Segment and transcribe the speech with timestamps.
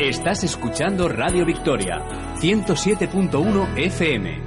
[0.00, 1.98] Estás escuchando Radio Victoria,
[2.40, 4.40] 107.1 FM.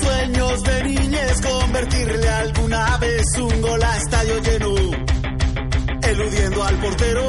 [0.00, 4.74] Sueños de niñez, convertirle alguna vez un gol a estadio lleno,
[6.00, 7.28] eludiendo al portero.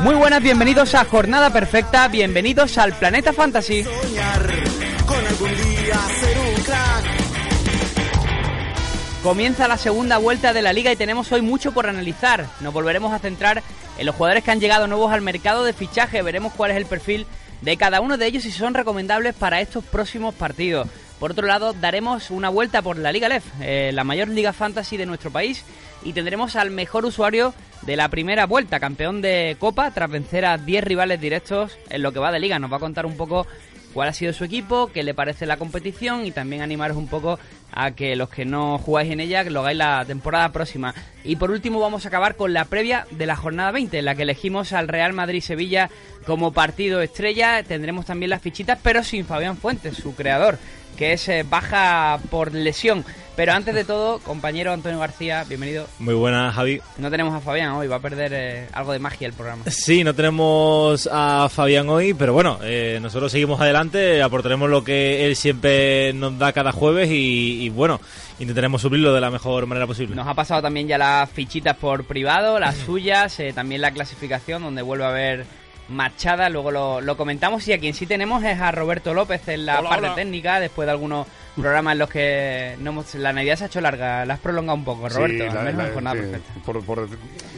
[0.00, 3.82] Muy buenas, bienvenidos a Jornada Perfecta, bienvenidos al Planeta Fantasy.
[9.22, 12.48] Comienza la segunda vuelta de la liga y tenemos hoy mucho por analizar.
[12.60, 13.62] Nos volveremos a centrar
[13.96, 16.22] en los jugadores que han llegado nuevos al mercado de fichaje.
[16.22, 17.24] Veremos cuál es el perfil
[17.60, 20.88] de cada uno de ellos y si son recomendables para estos próximos partidos.
[21.20, 24.96] Por otro lado, daremos una vuelta por la Liga LEF, eh, la mayor liga fantasy
[24.96, 25.64] de nuestro país,
[26.02, 30.58] y tendremos al mejor usuario de la primera vuelta, campeón de Copa, tras vencer a
[30.58, 32.58] 10 rivales directos en lo que va de liga.
[32.58, 33.46] Nos va a contar un poco
[33.92, 37.38] cuál ha sido su equipo, qué le parece la competición y también animaros un poco
[37.72, 40.94] a que los que no jugáis en ella lo hagáis la temporada próxima.
[41.24, 44.14] Y por último vamos a acabar con la previa de la jornada 20, en la
[44.14, 45.90] que elegimos al Real Madrid-Sevilla
[46.26, 47.62] como partido estrella.
[47.62, 50.58] Tendremos también las fichitas, pero sin Fabián Fuentes, su creador,
[50.96, 53.04] que es eh, baja por lesión.
[53.34, 55.86] Pero antes de todo, compañero Antonio García, bienvenido.
[55.98, 56.82] Muy buenas, Javi.
[56.98, 59.64] No tenemos a Fabián hoy, va a perder eh, algo de magia el programa.
[59.68, 65.24] Sí, no tenemos a Fabián hoy, pero bueno, eh, nosotros seguimos adelante, aportaremos lo que
[65.24, 68.00] él siempre nos da cada jueves y, y bueno,
[68.38, 70.14] intentaremos suplirlo de la mejor manera posible.
[70.14, 74.62] Nos ha pasado también ya las fichitas por privado, las suyas, eh, también la clasificación,
[74.62, 75.46] donde vuelve a haber
[75.92, 77.66] machada, luego lo, lo comentamos.
[77.68, 80.14] Y a quien sí tenemos es a Roberto López en la Hola, parte hola.
[80.14, 83.80] técnica, después de algunos programas en los que no hemos- la Navidad se ha hecho
[83.80, 86.22] larga, la has prolongado un poco, Roberto, Sí, al la- menos la- en jornada sí,
[86.22, 86.52] perfecta.
[86.64, 87.08] por, por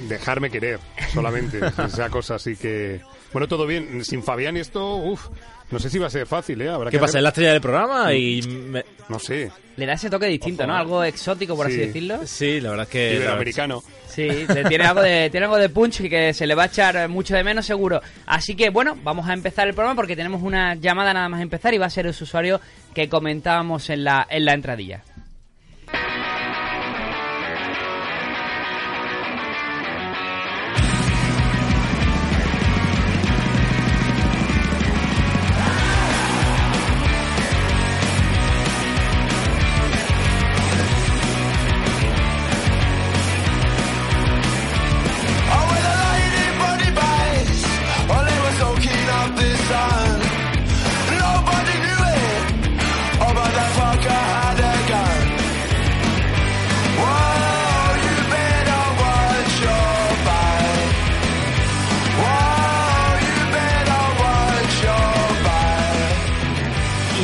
[0.08, 0.80] dejarme querer
[1.12, 3.00] solamente, esa cosa así que...
[3.34, 5.28] Bueno, todo bien, sin Fabián esto, uff,
[5.70, 6.70] no sé si va a ser fácil, ¿eh?
[6.70, 7.18] Habrá ¿Qué que pasa?
[7.18, 8.40] Es la estrella del programa y...
[8.42, 10.78] me- No sé, Le da ese toque distinto, Ojo, ¿no?
[10.78, 10.80] eh.
[10.80, 11.80] Algo exótico, por así Sí.
[11.80, 12.20] decirlo.
[12.26, 13.14] Sí, la verdad es que...
[13.16, 13.82] iberoamericano.
[14.08, 14.28] Sí,
[14.68, 17.34] tiene algo de tiene algo de punch y que se le va a echar mucho
[17.34, 18.00] de menos seguro.
[18.26, 21.74] Así que bueno, vamos a empezar el programa porque tenemos una llamada nada más empezar
[21.74, 22.60] y va a ser ese usuario
[22.94, 25.02] que comentábamos en la en la entradilla.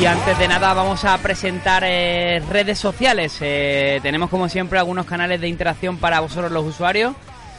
[0.01, 3.37] Y antes de nada vamos a presentar eh, redes sociales.
[3.39, 7.13] Eh, tenemos como siempre algunos canales de interacción para vosotros los usuarios.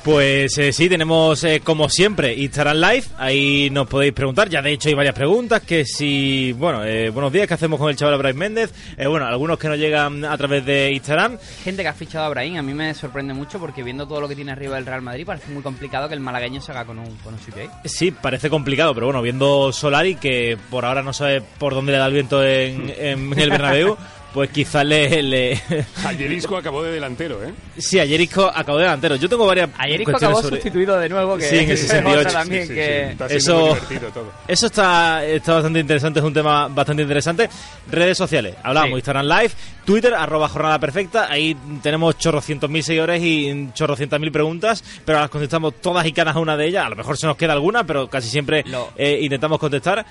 [0.04, 4.72] Pues eh, sí, tenemos eh, como siempre Instagram Live, ahí nos podéis preguntar, ya de
[4.72, 8.18] hecho hay varias preguntas, que si, bueno, eh, buenos días, ¿qué hacemos con el chaval
[8.18, 8.74] Bryce Méndez?
[8.96, 12.30] Eh, bueno, algunos que nos llegan a través de Instagram, Gente que ha fichado a
[12.30, 15.02] Brahim, a mí me sorprende mucho porque viendo todo lo que tiene arriba el Real
[15.02, 17.68] Madrid parece muy complicado que el malagueño se haga con un, con un ahí.
[17.84, 21.98] Sí, parece complicado, pero bueno, viendo Solari, que por ahora no sabe por dónde le
[21.98, 23.96] da el viento en, en el Bernabéu,
[24.32, 25.22] pues quizás le...
[25.22, 25.60] le...
[26.04, 27.52] Ayer Isco acabó de delantero, ¿eh?
[27.78, 29.16] sí, ayer Isco acabó de delantero.
[29.16, 31.70] Yo tengo varias Ayer Isco cuestiones acabó sobre- sustituido de nuevo, que Sí, en el
[31.72, 33.10] es 68, otra sí, también Sí, sí, que...
[33.10, 34.32] Está Eso- muy divertido todo.
[34.48, 37.48] Eso está, está bastante interesante, es un tema bastante interesante.
[37.90, 38.98] Redes sociales, hablábamos, Sí.
[39.00, 39.50] Instagram Live,
[39.84, 45.28] Twitter, arroba jornada perfecta, ahí tenemos chorrocientos mil seguidores y chorrocientas mil preguntas, pero las
[45.30, 48.08] contestamos todas y cada una de ellas, a lo mejor se nos queda alguna, pero
[48.08, 48.64] casi siempre
[48.96, 50.04] eh, intentamos contestar.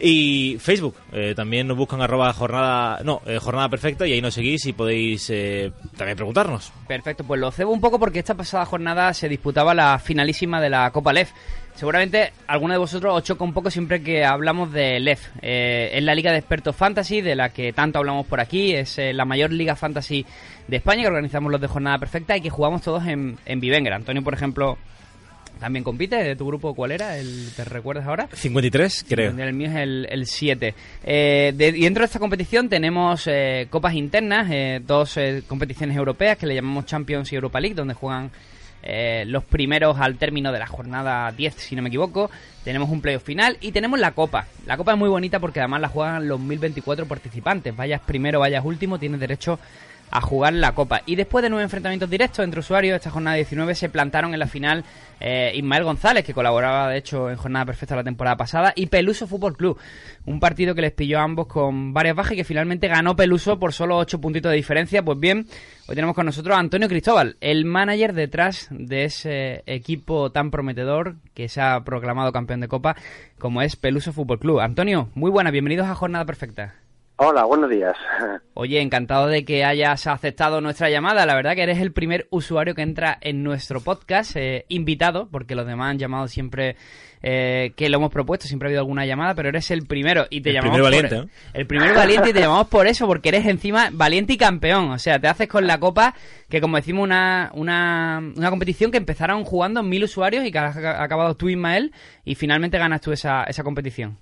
[0.00, 4.34] Y Facebook, eh, también nos buscan arroba jornada, no, eh, jornada perfecta y ahí nos
[4.34, 6.72] seguís y podéis eh, también preguntarnos.
[6.88, 10.70] Perfecto, pues lo cebo un poco porque esta pasada jornada se disputaba la finalísima de
[10.70, 11.32] la Copa LEF.
[11.74, 15.28] Seguramente alguno de vosotros os choca un poco siempre que hablamos de LEF.
[15.40, 18.74] Eh, es la liga de expertos fantasy de la que tanto hablamos por aquí.
[18.74, 20.26] Es eh, la mayor liga fantasy
[20.68, 23.92] de España que organizamos los de Jornada Perfecta y que jugamos todos en, en.
[23.94, 24.76] Antonio, por ejemplo,
[25.58, 26.16] también compite.
[26.22, 27.16] ¿De tu grupo cuál era?
[27.18, 28.28] ¿El, ¿Te recuerdas ahora?
[28.32, 29.36] 53, creo.
[29.38, 30.74] El mío es el, el 7.
[31.04, 35.96] Eh, de- y dentro de esta competición tenemos eh, copas internas, eh, dos eh, competiciones
[35.96, 38.30] europeas que le llamamos Champions y Europa League, donde juegan
[38.82, 42.30] eh, los primeros al término de la jornada 10, si no me equivoco.
[42.64, 44.46] Tenemos un playoff final y tenemos la copa.
[44.66, 47.74] La copa es muy bonita porque además la juegan los 1024 participantes.
[47.76, 49.58] Vayas primero, vayas último, tienes derecho a
[50.20, 51.02] jugar la Copa.
[51.06, 54.46] Y después de nueve enfrentamientos directos entre usuarios, esta jornada 19 se plantaron en la
[54.46, 54.84] final
[55.20, 59.26] eh, Ismael González, que colaboraba de hecho en Jornada Perfecta la temporada pasada, y Peluso
[59.26, 59.78] Fútbol Club.
[60.26, 63.58] Un partido que les pilló a ambos con varias bajas y que finalmente ganó Peluso
[63.58, 65.04] por solo ocho puntitos de diferencia.
[65.04, 65.46] Pues bien,
[65.86, 71.16] hoy tenemos con nosotros a Antonio Cristóbal, el manager detrás de ese equipo tan prometedor
[71.34, 72.96] que se ha proclamado campeón de Copa
[73.38, 74.60] como es Peluso Fútbol Club.
[74.60, 76.79] Antonio, muy buenas, bienvenidos a Jornada Perfecta.
[77.22, 77.94] Hola, buenos días.
[78.54, 81.26] Oye, encantado de que hayas aceptado nuestra llamada.
[81.26, 85.54] La verdad que eres el primer usuario que entra en nuestro podcast, eh, invitado, porque
[85.54, 86.76] los demás han llamado siempre
[87.20, 90.40] eh, que lo hemos propuesto, siempre ha habido alguna llamada, pero eres el primero y
[90.40, 91.58] te El llamamos primer por- valiente, ¿no?
[91.58, 94.90] el primer valiente y te llamamos por eso, porque eres encima valiente y campeón.
[94.90, 96.14] O sea, te haces con la copa
[96.48, 100.74] que, como decimos, una, una, una competición que empezaron jugando mil usuarios y que has
[100.78, 101.92] acabado tú, Ismael,
[102.24, 104.16] y finalmente ganas tú esa, esa competición.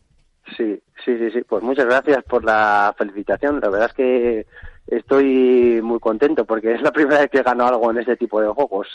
[0.57, 1.41] Sí, sí, sí, sí.
[1.49, 3.61] Pues muchas gracias por la felicitación.
[3.61, 4.47] La verdad es que
[4.87, 8.49] estoy muy contento porque es la primera vez que gano algo en este tipo de
[8.49, 8.89] juegos.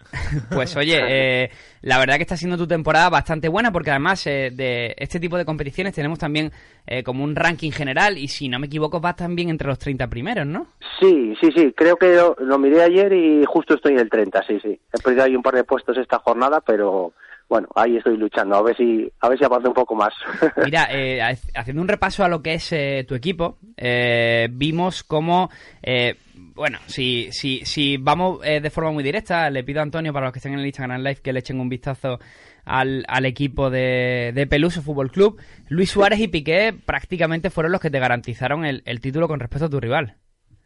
[0.53, 1.49] Pues oye, eh,
[1.81, 5.37] la verdad que está siendo tu temporada bastante buena porque además eh, de este tipo
[5.37, 6.51] de competiciones tenemos también
[6.85, 10.07] eh, como un ranking general y si no me equivoco vas también entre los 30
[10.07, 10.67] primeros, ¿no?
[10.99, 11.73] Sí, sí, sí.
[11.75, 14.79] Creo que lo, lo miré ayer y justo estoy en el 30, sí, sí.
[14.93, 17.13] He perdido ahí un par de puestos esta jornada, pero
[17.49, 18.55] bueno, ahí estoy luchando.
[18.55, 20.13] A ver si, a ver si avanzo un poco más.
[20.65, 25.03] Mira, eh, ha- haciendo un repaso a lo que es eh, tu equipo, eh, vimos
[25.03, 25.49] cómo,
[25.81, 26.15] eh,
[26.55, 30.27] bueno, si, si, si vamos eh, de forma muy directa, le pido a Antonio, para
[30.27, 32.19] los que estén en el Instagram Live, que le echen un vistazo
[32.65, 35.39] al, al equipo de, de Peluso Fútbol Club.
[35.69, 39.65] Luis Suárez y Piqué prácticamente fueron los que te garantizaron el, el título con respecto
[39.65, 40.15] a tu rival.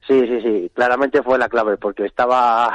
[0.08, 2.74] Sí, sí, sí, claramente fue la clave porque estaba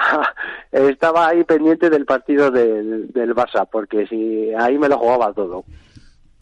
[0.72, 5.64] estaba ahí pendiente del partido del, del Barça porque si ahí me lo jugaba todo.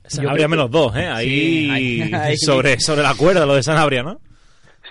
[0.04, 1.06] Sanabria menos dos, ¿eh?
[1.06, 2.36] Ahí, Sí, ahí- ahí.
[2.36, 4.18] Sobre, sobre la cuerda, lo de Sanabria, ¿no?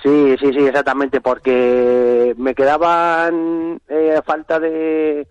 [0.01, 5.27] Sí, sí, sí, exactamente porque me quedaban eh, a falta de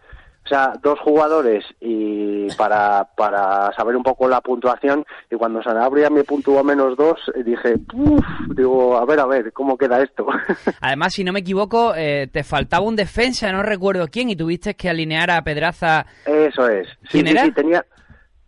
[0.49, 6.09] o sea, dos jugadores y para, para saber un poco la puntuación y cuando Sanabria
[6.09, 8.25] me puntuó menos dos dije, uff,
[8.55, 10.27] digo, a ver, a ver, ¿cómo queda esto?
[10.81, 14.75] Además, si no me equivoco, eh, te faltaba un defensa, no recuerdo quién, y tuviste
[14.75, 16.07] que alinear a Pedraza.
[16.25, 16.89] Eso es.
[17.11, 17.43] Sí, ¿Quién sí, era?
[17.45, 17.85] sí, tenía,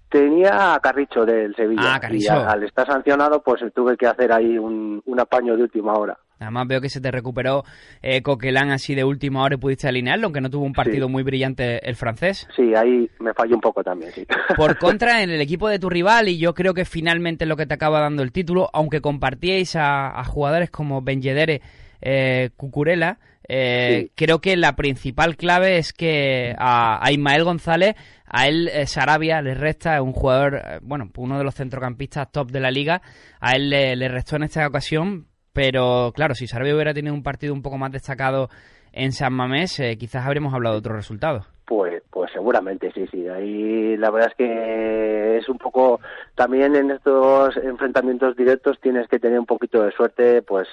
[0.08, 1.94] tenía a Carricho del Sevilla.
[1.96, 2.25] Ah, Carricho.
[2.32, 5.93] Y a- al estar sancionado, pues tuve que hacer ahí un, un apaño de última
[5.94, 6.19] hora.
[6.41, 7.65] Además veo que se te recuperó
[8.03, 11.13] eh, Coquelin así de última hora y pudiste alinearlo, aunque no tuvo un partido Sí.
[11.13, 12.49] muy brillante el francés.
[12.57, 14.27] Sí, ahí me falló un poco también, sí.
[14.57, 17.57] Por contra, en el equipo de tu rival, y yo creo que finalmente es lo
[17.57, 21.61] que te acaba dando el título, aunque compartíais a, a jugadores como Ben Yedder,
[22.01, 24.13] eh, Cucurella, eh, Sí.
[24.15, 29.43] creo que la principal clave es que a, a Ismael González, a él eh, Sarabia
[29.43, 33.03] le resta, es un jugador, eh, bueno, uno de los centrocampistas top de la liga,
[33.41, 37.23] a él le, le restó en esta ocasión, pero claro, si Sarabia hubiera tenido un
[37.23, 38.49] partido un poco más destacado
[38.93, 41.47] en San Mamés, eh, quizás habríamos hablado de otros resultados.
[41.64, 43.29] Pues, pues seguramente, sí, sí.
[43.29, 46.00] Ahí la verdad es que es un poco,
[46.35, 50.67] también en estos enfrentamientos directos tienes que tener un poquito de suerte, pues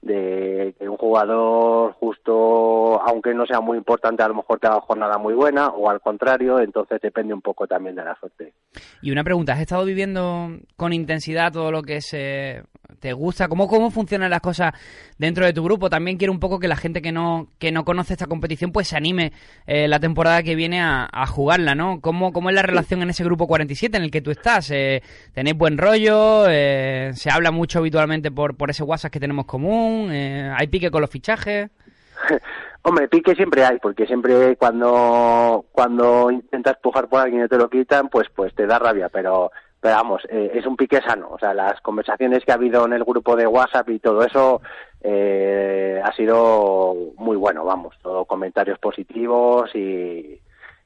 [0.00, 4.80] de que un jugador justo, aunque no sea muy importante, a lo mejor te haga
[4.80, 8.52] jornada muy buena o al contrario, entonces depende un poco también de la suerte.
[9.02, 12.62] Y una pregunta, ¿has estado viviendo con intensidad todo lo que se
[13.00, 13.48] te gusta?
[13.48, 14.72] ¿Cómo, ¿Cómo funcionan las cosas
[15.18, 15.90] dentro de tu grupo?
[15.90, 18.88] También quiero un poco que la gente que no, que no conoce esta competición pues
[18.88, 19.32] se anime
[19.66, 22.00] eh, la temporada que viene a, a jugarla, ¿no?
[22.00, 24.70] ¿Cómo, ¿Cómo es la relación en ese grupo 47 en el que tú estás?
[24.70, 25.02] Eh,
[25.32, 26.46] ¿Tenéis buen rollo?
[26.48, 29.97] Eh, ¿Se habla mucho habitualmente por, por ese WhatsApp que tenemos común?
[30.10, 31.70] Eh, ¿Hay pique con los fichajes?
[32.82, 37.68] Hombre, pique siempre hay, porque siempre cuando cuando intentas pujar por alguien y te lo
[37.68, 39.50] quitan, pues pues te da rabia, pero
[39.80, 42.92] pero vamos, eh, es un pique sano, o sea, las conversaciones que ha habido en
[42.92, 44.60] el grupo de WhatsApp y todo eso
[45.02, 50.40] eh, ha sido muy bueno, vamos, todo comentarios positivos y,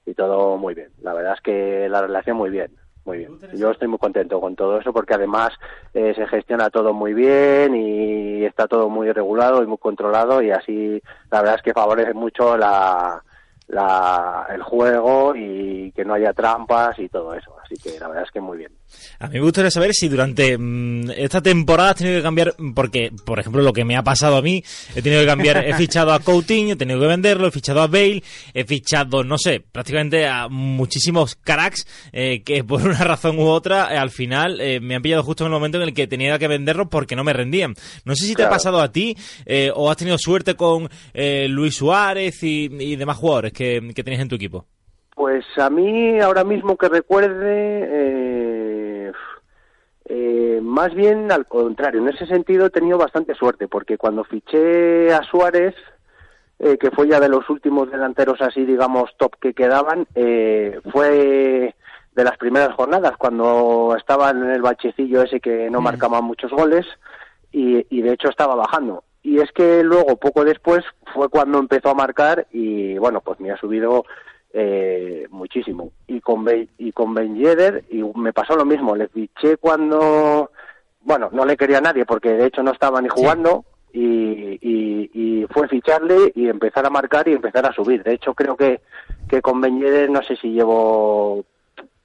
[0.05, 0.91] y todo muy bien.
[1.01, 2.71] La verdad es que la relación muy bien.
[3.05, 3.39] Muy bien.
[3.55, 5.51] Yo estoy muy contento con todo eso porque además
[5.93, 10.53] eh, se gestiona todo muy bien y está todo muy regulado y muy controlado y
[10.53, 13.23] así la verdad es que favorece mucho la,
[13.67, 17.57] la, el juego y que no haya trampas y todo eso.
[17.65, 18.73] Así que la verdad es que muy bien.
[19.19, 23.13] A mí me gustaría saber si durante mm, esta temporada has tenido que cambiar, porque,
[23.25, 24.63] por ejemplo, lo que me ha pasado a mí,
[24.95, 27.87] he tenido que cambiar, he fichado a Coutinho, he tenido que venderlo, he fichado a
[27.87, 28.23] Bale,
[28.55, 33.95] he fichado, no sé, prácticamente a muchísimos cracks eh, que por una razón u otra,
[33.95, 36.39] eh, al final eh, me han pillado justo en el momento en el que tenía
[36.39, 37.75] que venderlos porque no me rendían.
[38.05, 41.47] No sé si te ha pasado a ti eh, o has tenido suerte con eh,
[41.49, 44.67] Luis Suárez y, y demás jugadores que, que tenías en tu equipo.
[45.15, 48.62] Pues a mí ahora mismo que recuerde, eh,
[50.05, 52.01] eh, más bien al contrario.
[52.01, 55.75] En ese sentido he tenido bastante suerte porque cuando fiché a Suárez,
[56.59, 61.75] eh, que fue ya de los últimos delanteros así, digamos, top que quedaban, eh, fue
[62.15, 66.87] de las primeras jornadas, cuando estaban en el bachecillo ese que no marcaban muchos goles
[67.51, 69.05] y, y de hecho estaba bajando.
[69.23, 73.51] Y es que luego, poco después, fue cuando empezó a marcar y bueno, pues me
[73.51, 74.05] ha subido
[74.53, 75.93] eh, muchísimo.
[76.07, 80.51] Y con, Ben- y con Ben Yedder, y me pasó lo mismo, le fiché cuando,
[81.01, 83.65] bueno, no le quería a nadie porque de hecho no estaba ni jugando.
[83.95, 88.03] Y, y, y fue ficharle y empezar a marcar y empezar a subir.
[88.03, 88.81] De hecho, creo que,
[89.29, 91.45] que con Ben Yedder no sé si llevo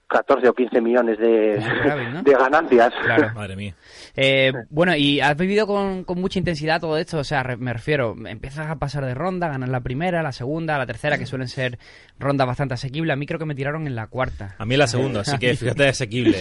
[0.08, 2.24] 14 o 15 millones de, Superávit, ¿no?
[2.24, 2.94] de ganancias.
[3.04, 3.32] Claro.
[3.36, 3.74] Madre mía.
[4.16, 7.74] Eh, bueno, y has vivido con, con mucha intensidad todo esto, o sea, re- me
[7.74, 11.48] refiero, empiezas a pasar de ronda, ganas la primera, la segunda, la tercera, que suelen
[11.48, 11.78] ser
[12.20, 13.14] rondas bastante asequibles.
[13.14, 14.56] A mí creo que me tiraron en la cuarta.
[14.58, 16.38] A mí la segunda, así que fíjate, es asequible.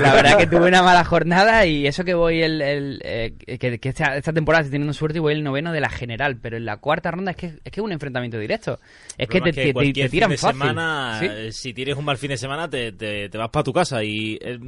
[0.00, 3.78] La verdad que tuve una mala jornada y eso que voy el, el, eh, que,
[3.78, 6.56] que esta, esta temporada estoy teniendo suerte y voy el noveno de la general, pero
[6.56, 8.80] en la cuarta ronda es que es que es un enfrentamiento directo.
[9.16, 10.58] Es que te, tiran fin de fácil.
[10.58, 11.26] semana, Sí.
[11.30, 14.02] eh, si tienes un mal fin de semana, te, te, te vas para tu casa.
[14.02, 14.58] Y eh,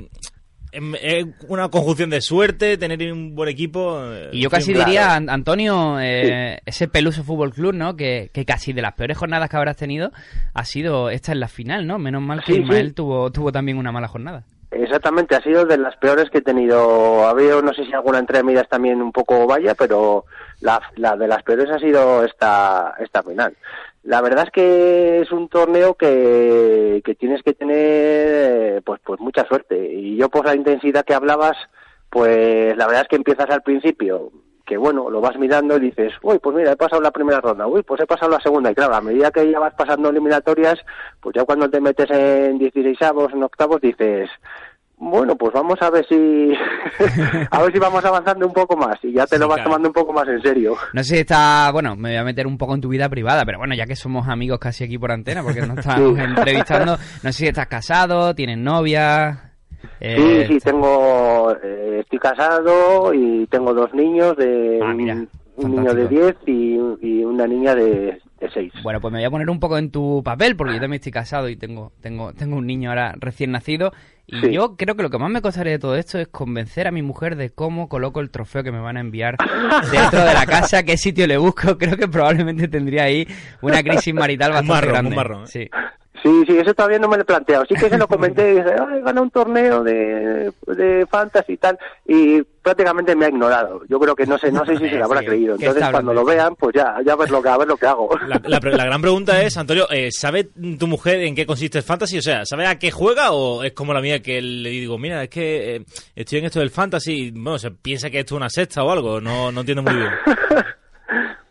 [0.73, 3.99] em- es una conjunción de suerte, tener un buen equipo.
[4.13, 7.97] eh, Y yo casi diría, An- Antonio, eh, ese Peluso Fútbol Club, ¿no?
[7.97, 10.11] Que, que casi de las peores jornadas que habrás tenido
[10.53, 11.99] ha sido esta en la final, ¿no?
[11.99, 12.63] Menos mal que Sí, sí.
[12.65, 14.45] Ismael tuvo, tuvo también una mala jornada.
[14.73, 17.25] Exactamente, ha sido de las peores que he tenido.
[17.27, 20.25] Ha habido, no sé si alguna entre medias también un poco vaya, pero
[20.61, 23.57] la, la de las peores ha sido esta, esta final.
[24.05, 29.47] La verdad es que es un torneo que, que tienes que tener pues, pues mucha
[29.47, 29.93] suerte.
[29.93, 31.57] Y yo por la intensidad que hablabas,
[32.11, 34.31] pues la verdad es que empiezas al principio,
[34.67, 37.67] que bueno, lo vas mirando y dices, uy, pues mira, he pasado la primera ronda,
[37.67, 38.71] uy, pues he pasado la segunda.
[38.71, 40.79] Y claro, a medida que ya vas pasando eliminatorias,
[41.21, 44.29] pues ya cuando te metes en 16 avos, en octavos, dices,
[44.97, 46.15] bueno, pues vamos a ver si
[47.51, 49.71] a ver si vamos avanzando un poco más y ya te Sí, lo vas claro.
[49.71, 50.77] tomando un poco más en serio.
[50.93, 53.45] No sé si está, bueno, me voy a meter un poco en tu vida privada,
[53.45, 57.33] pero bueno, ya que somos amigos casi aquí por antena, porque nos estamos entrevistando, no
[57.33, 59.53] sé si estás casado, tienes novia.
[60.01, 65.15] eh, sí, sí, tengo eh, estoy casado y tengo dos niños de Ah, mira,
[65.57, 66.47] un, niño de fantástico.
[66.47, 68.73] 10 y, y una niña de, de 6.
[68.83, 71.13] Bueno, pues me voy a poner un poco en tu papel, porque yo también estoy
[71.13, 73.93] casado y tengo, tengo, tengo un niño ahora recién nacido.
[74.27, 74.53] Y Sí.
[74.53, 77.03] yo creo que lo que más me costaría de todo esto es convencer a mi
[77.03, 79.37] mujer de cómo coloco el trofeo que me van a enviar
[79.93, 81.77] dentro de la casa, qué sitio le busco.
[81.79, 83.29] Creo que probablemente tendría ahí
[83.61, 85.09] una crisis marital Un bastante marrón, grande.
[85.11, 85.47] un marrón, ¿eh?
[85.47, 85.71] Sí.
[86.25, 87.67] Sí, sí, eso todavía no me lo he planteado.
[87.69, 91.57] Sí que se lo comenté y dice, ay, gana un torneo de, de fantasy y
[91.59, 91.79] tal.
[92.07, 93.83] Y prácticamente me ha ignorado.
[93.91, 95.59] Yo creo que no sé, no sé si se lo habrá Sí, creído.
[95.59, 97.87] ¿qué Entonces cuando lo vean, pues ya, ya ver lo que, a ver lo que
[97.87, 98.09] hago.
[98.27, 100.45] La, la pre- la gran pregunta es, Antonio, eh, ¿sabe
[100.79, 102.17] tu mujer en qué consiste el fantasy?
[102.17, 105.23] O sea, ¿sabe a qué juega o es como la mía que le digo, mira,
[105.25, 105.85] es que eh,
[106.17, 108.91] estoy en esto del fantasy y bueno, se piensa que esto es una sexta o
[108.91, 109.21] algo?
[109.21, 110.09] No, no entiendo muy bien.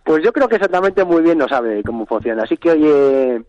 [0.03, 2.44] Pues yo creo que exactamente muy bien no sabe cómo funciona.
[2.44, 3.42] Así que oye,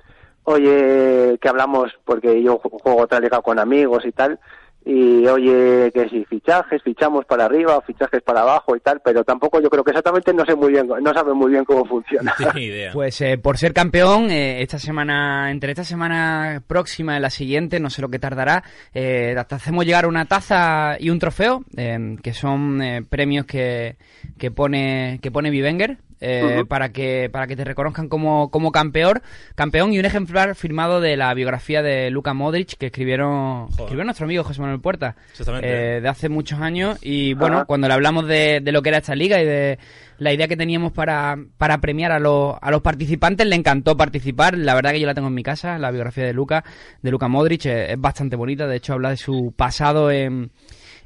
[0.45, 4.39] oye, que hablamos, porque yo ju- juego otra liga con amigos y tal,
[4.85, 9.25] y oye, que si fichajes, fichamos para arriba o fichajes para abajo y tal, pero
[9.25, 12.35] tampoco yo creo que exactamente no sé muy bien, no sabe muy bien cómo funciona.
[12.39, 12.93] No idea.
[13.05, 17.81] Pues eh, por ser campeón, eh, esta semana, entre esta semana próxima y la siguiente,
[17.81, 18.63] no sé lo que tardará,
[18.93, 23.97] eh, te hacemos llegar una taza y un trofeo, eh, que son eh, premios que,
[24.39, 29.21] que pone que pone Vivenger, eh, para que para que te reconozcan como, como campeón,
[29.55, 34.25] campeón y un ejemplar firmado de la biografía de Luka Modric que escribieron, escribió nuestro
[34.25, 35.97] amigo José Manuel Puerta Exactamente.
[35.97, 37.65] eh, de hace muchos años y bueno, Ajá.
[37.67, 39.79] cuando le hablamos de, de lo que era esta liga y de
[40.19, 44.57] la idea que teníamos para, para premiar a los, a los participantes, le encantó participar.
[44.57, 46.65] La verdad que yo la tengo en mi casa, la biografía de Luca,
[47.03, 48.67] de Luka Modric, es bastante bonita.
[48.69, 50.53] De hecho, habla de su pasado en,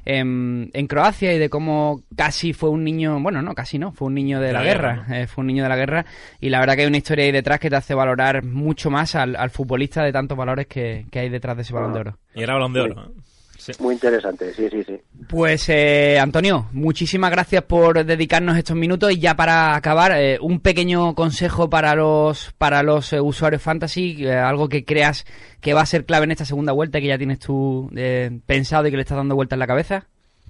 [0.05, 4.07] en, en Croacia y de cómo casi fue un niño, bueno, no, casi no, fue
[4.07, 5.15] un niño de De la, la guerra, guerra, ¿no?
[5.15, 6.05] eh, fue un niño de la guerra
[6.39, 9.15] y la verdad que hay una historia ahí detrás que te hace valorar mucho más
[9.15, 12.17] al, al futbolista de tantos valores que, que hay detrás de ese balón de oro.
[12.35, 13.11] Y era balón de oro.
[13.73, 13.83] Sí.
[13.83, 14.99] Muy interesante, sí, sí, sí.
[15.27, 20.59] Pues eh, Antonio, muchísimas gracias por dedicarnos estos minutos y ya para acabar eh, un
[20.59, 25.25] pequeño consejo para los para los eh, usuarios fantasy, eh, algo que creas
[25.61, 28.87] que va a ser clave en esta segunda vuelta que ya tienes tú eh, pensado
[28.87, 30.05] y que le estás dando vuelta en la cabeza.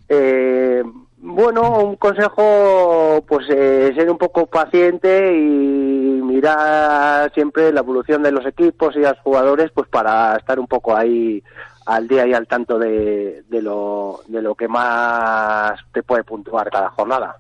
[0.08, 0.84] Eh,
[1.22, 8.32] bueno, un consejo, pues eh, ser un poco paciente y mirar siempre la evolución de
[8.32, 11.44] los equipos y de los jugadores, pues para estar un poco ahí
[11.90, 16.70] al día y al tanto de, de lo, de lo que más te puede puntuar
[16.70, 17.38] cada jornada.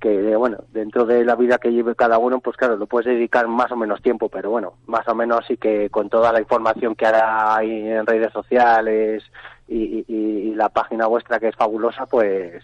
[0.00, 3.46] Que, bueno, dentro de la vida que lleve cada uno, pues claro, lo puedes dedicar
[3.48, 6.94] más o menos tiempo, pero bueno, más o menos sí que con toda la información
[6.94, 9.22] que ahora hay en redes sociales
[9.68, 10.14] y, y-
[10.48, 12.62] y la página vuestra que es fabulosa, pues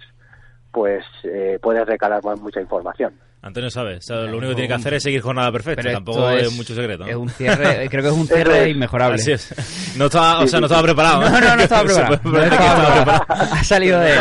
[0.77, 3.15] pues eh, puedes recalar más- mucha información.
[3.41, 5.95] Antonio sabe, o sea, lo único que tiene que hacer es seguir jornada perfecta, Pero
[5.95, 7.05] tampoco es, mucho secreto.
[7.05, 7.11] ¿no?
[7.11, 9.15] Es un cierre, creo que es un cierre inmejorable.
[9.15, 9.95] Así es.
[9.97, 11.21] No estaba, o sea, no estaba preparado.
[11.31, 12.21] No, no, no estaba preparado.
[12.25, 13.25] No estaba.
[13.29, 14.19] Ha salido de él.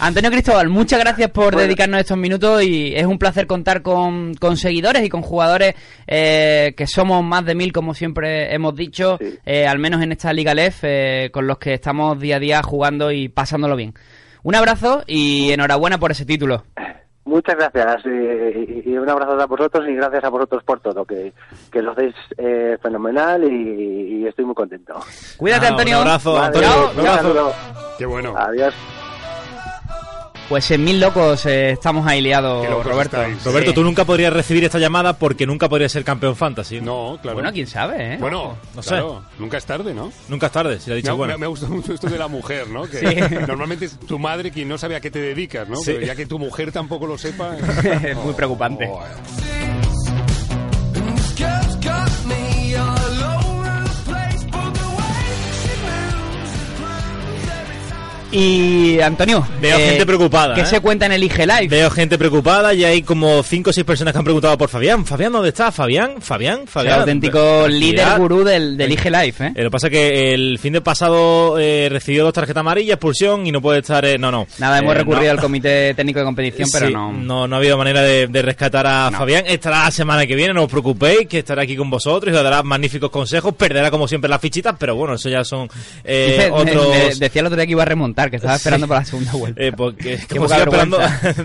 [0.00, 1.60] Antonio Cristóbal, muchas gracias por Bueno.
[1.60, 5.74] dedicarnos estos minutos y es un placer contar con, con seguidores y con jugadores
[6.08, 9.38] eh, que somos más de mil, como siempre hemos dicho, Sí.
[9.46, 12.60] eh, al menos en esta Liga LEF, eh, con los que estamos día a día
[12.62, 13.94] jugando y pasándolo bien.
[14.42, 16.64] Un abrazo y enhorabuena por ese título.
[17.24, 21.04] Muchas gracias eh, y y un abrazo a vosotros y gracias a vosotros por todo,
[21.04, 21.32] que,
[21.70, 24.94] que lo hacéis eh, fenomenal y, y estoy muy contento.
[25.36, 25.96] Cuídate, Ah, Antonio.
[25.98, 26.90] Un abrazo, Vale, Antonio.
[27.00, 27.52] un abrazo.
[27.96, 28.34] Qué bueno.
[28.36, 28.74] Adiós.
[30.48, 33.16] Pues en mil locos eh, estamos ahí liados, locos Roberto.
[33.22, 33.42] estáis.
[33.42, 33.74] Roberto, Sí.
[33.74, 36.80] tú nunca podrías recibir esta llamada porque nunca podrías ser campeón fantasy.
[36.82, 37.36] No, claro.
[37.36, 38.16] Bueno, quién sabe, ¿eh?
[38.20, 38.90] Bueno, No sé.
[38.90, 40.12] claro, nunca es tarde, ¿no?
[40.28, 41.32] Nunca es tarde, si le ha dicho Me, bueno.
[41.34, 42.82] me- me gusta mucho esto de la mujer, ¿no?
[42.84, 42.98] Que
[43.30, 43.34] Sí.
[43.46, 45.76] normalmente es tu madre quien no sabe a qué te dedicas, ¿no?
[45.76, 45.92] Sí.
[45.94, 47.56] Pero ya que tu mujer tampoco lo sepa.
[48.04, 48.88] Es muy preocupante.
[48.90, 49.00] Oh,
[58.34, 60.66] Y Antonio, Veo gente preocupada, ¿Qué ¿eh?
[60.66, 61.68] se cuenta en el IG Live?
[61.68, 65.04] Veo gente preocupada y hay como 5 o 6 personas que han preguntado por Fabián.
[65.04, 65.70] ¿Fabián dónde está?
[65.70, 66.14] ¿Fabián?
[66.20, 66.60] ¿Fabián?
[66.62, 67.00] el ¿Fabián?
[67.00, 68.04] auténtico Tranquilidad.
[68.06, 69.52] líder gurú del, del IG Live, ¿eh?
[69.54, 72.94] Eh, lo que pasa es que el fin de pasado eh, recibió dos tarjetas amarillas,
[72.94, 74.02] expulsión y no puede estar.
[74.06, 74.46] eh, no, no.
[74.58, 75.30] Nada, hemos Eh, recurrido no.
[75.32, 77.12] al comité técnico de competición, pero no.
[77.12, 79.18] no, no ha habido manera de, de rescatar a No.
[79.18, 79.44] Fabián.
[79.46, 82.42] Estará la semana que viene, no os preocupéis, que estará aquí con vosotros y os
[82.42, 83.54] dará magníficos consejos.
[83.54, 85.68] Perderá como siempre las fichitas, pero bueno, eso ya son
[86.02, 87.18] eh, otros.
[87.20, 88.60] decía el otro día que iba a remontar, que estaba Sí.
[88.60, 89.62] esperando para la segunda vuelta.
[89.62, 90.98] Eh, porque poca sigo esperando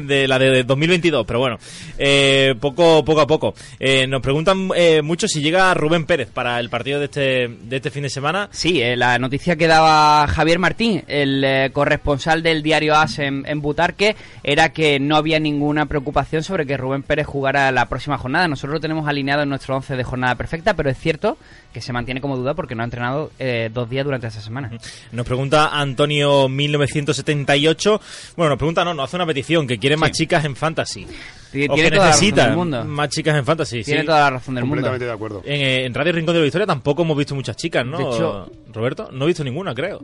[0.03, 1.57] de la de 2022, pero bueno,
[1.97, 3.53] eh, poco poco a poco.
[3.79, 7.75] Eh, nos preguntan eh, mucho si llega Rubén Pérez para el partido de este de
[7.77, 8.49] este fin de semana.
[8.51, 14.15] Sí, la noticia que daba Javier Martín, el corresponsal del diario AS en, en Butarque,
[14.43, 18.47] era que no había ninguna preocupación sobre que Rubén Pérez jugara la próxima jornada.
[18.47, 21.37] Nosotros lo tenemos alineado en nuestro 11 de jornada perfecta, pero es cierto
[21.73, 23.31] que se mantiene como duda porque no ha entrenado
[23.71, 24.71] dos días durante esa semana.
[25.11, 28.01] Nos pregunta Antonio 1978.
[28.35, 31.07] Bueno, nos pregunta, no, nos hace una petición que quiere más chicas en fantasy.
[31.51, 32.83] Tiene o que toda la razón necesita del mundo.
[32.85, 33.83] más chicas en fantasy.
[33.83, 34.05] Tiene sí.
[34.05, 34.75] toda la razón del mundo.
[34.75, 35.41] completamente de acuerdo.
[35.45, 37.97] En, eh, en Radio Rincón de la Victoria tampoco hemos visto muchas chicas, ¿no?
[37.97, 40.01] De hecho- Roberto, no he visto ninguna, creo.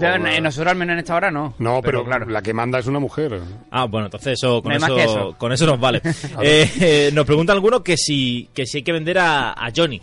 [0.00, 1.54] Ya, eh, nosotros al menos en esta hora no.
[1.58, 2.26] No, pero, claro.
[2.28, 3.40] la que manda es una mujer.
[3.70, 6.00] Ah, bueno, entonces eso con, No eso, con eso nos vale.
[6.42, 10.00] Eh, eh, nos pregunta alguno que si, que si hay que vender a, a Johnny.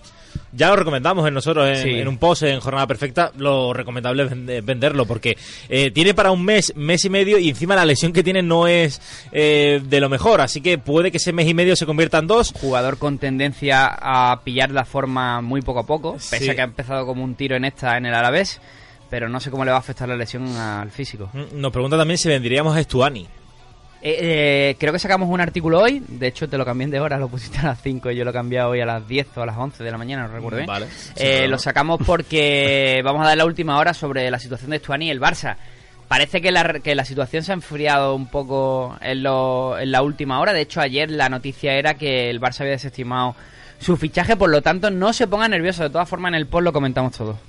[0.51, 1.89] Ya lo recomendamos en nosotros en, Sí.
[1.89, 3.31] en un post en Jornada Perfecta.
[3.37, 5.37] Lo recomendable es vende- venderlo porque
[5.69, 8.67] eh, tiene para un mes, mes y medio y encima la lesión que tiene no
[8.67, 10.41] es eh, de lo mejor.
[10.41, 12.53] Así que puede que ese mes y medio se convierta en dos.
[12.59, 16.49] jugador con tendencia a pillar la forma muy poco a poco, pese Sí.
[16.49, 18.61] a que ha empezado como un tiro en esta en el Alavés,
[19.09, 21.29] pero no sé cómo le va a afectar la lesión al físico.
[21.33, 23.27] Mm, Nos pregunta también si venderíamos a Estuani.
[24.05, 24.17] Eh,
[24.71, 27.29] eh, creo que sacamos un artículo hoy, de hecho te lo cambié de hora, lo
[27.29, 29.45] pusiste a las 5 y yo lo he cambiado hoy a las 10 o a
[29.45, 30.67] las 11 de la mañana, no recuerdo bien.
[30.67, 34.79] Vale, Eh, lo sacamos porque vamos a dar la última hora sobre la situación de
[34.79, 35.55] Stuani y el Barça.
[36.09, 40.01] Parece que la, que la situación se ha enfriado un poco en, lo- en la
[40.01, 40.51] última hora.
[40.51, 43.35] De hecho, ayer la noticia era que el Barça había desestimado
[43.79, 45.81] su fichaje, por lo tanto, no se ponga nervioso.
[45.81, 47.39] De todas formas, en el post lo comentamos todo.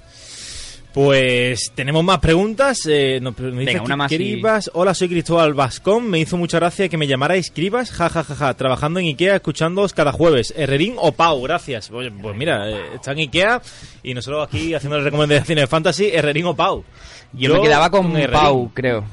[0.95, 2.79] Pues tenemos más preguntas.
[2.87, 4.41] Eh, nos me dice Venga, una más y-.
[4.75, 6.09] Hola, soy Cristóbal Vascón.
[6.09, 7.91] Me hizo mucha gracia que me llamarais Cribas.
[7.91, 8.55] Ja, ja, ja, ja.
[8.55, 10.55] Trabajando en Ikea, escuchándoos cada jueves.
[10.57, 11.91] Herrerín o Pau, gracias.
[11.91, 13.61] Oye, pues mira, eh, está en Ikea
[14.05, 16.11] y nosotros aquí haciendo recomendaciones de fantasy.
[16.13, 16.85] Herrerín o Pau.
[17.33, 18.13] Yo, me quedaba con.
[18.31, 19.05] Pau, creo.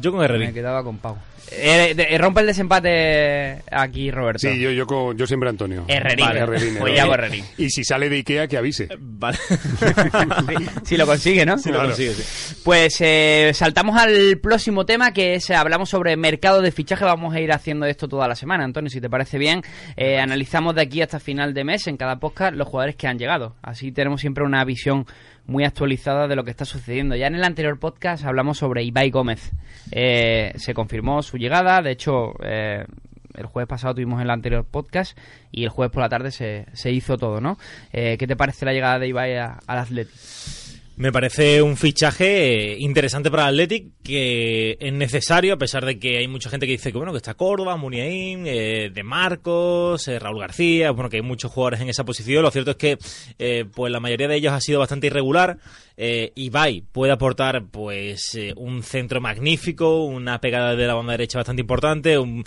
[0.00, 0.52] Yo con Me Herrerín.
[0.52, 1.16] quedaba con Pau.
[1.50, 4.40] Eh, de- eh, rompe el desempate aquí, Roberto.
[4.40, 5.84] Sí, yo, yo, co- yo siempre Antonio.
[5.88, 6.26] Herrerín.
[6.26, 7.12] Vale, Herrerín, Pues Herrerín.
[7.14, 7.44] Herrerín.
[7.56, 8.88] Y si sale de Ikea, que avise.
[8.98, 9.38] Vale.
[10.84, 11.58] si lo consigue, ¿no?
[11.58, 12.56] Sí, lo consigue, sí.
[12.64, 17.04] Pues eh, saltamos al próximo tema que es, eh, hablamos sobre mercado de fichaje.
[17.04, 19.62] Vamos a ir haciendo esto toda la semana, Antonio, si te parece bien.
[19.96, 23.18] Eh, analizamos de aquí hasta final de mes en cada podcast los jugadores que han
[23.18, 23.56] llegado.
[23.62, 25.06] Así tenemos siempre una visión
[25.48, 27.16] muy actualizada de lo que está sucediendo.
[27.16, 29.50] Ya en el anterior podcast hablamos sobre Ibai Gómez.
[29.90, 32.34] Eh, se confirmó su llegada, de hecho...
[32.44, 32.84] eh,
[33.34, 35.16] el jueves pasado tuvimos el anterior podcast
[35.52, 37.56] y el jueves por la tarde se, se hizo todo, ¿no?
[37.92, 40.12] Eh, ¿Qué te parece la llegada de Ibai al Athletic?
[40.98, 46.00] Me parece un fichaje eh, interesante para el Athletic que es necesario, a pesar de
[46.00, 50.08] que hay mucha gente que dice que bueno que está Córdoba, Muniain, eh, De Marcos,
[50.08, 52.42] eh, Raúl García, bueno que hay muchos jugadores en esa posición.
[52.42, 52.98] Lo cierto es que
[53.38, 55.58] eh, pues la mayoría de ellos ha sido bastante irregular.
[55.96, 61.60] Eh, Ibai puede aportar pues un centro magnífico, una pegada de la banda derecha bastante
[61.60, 62.44] importante, un,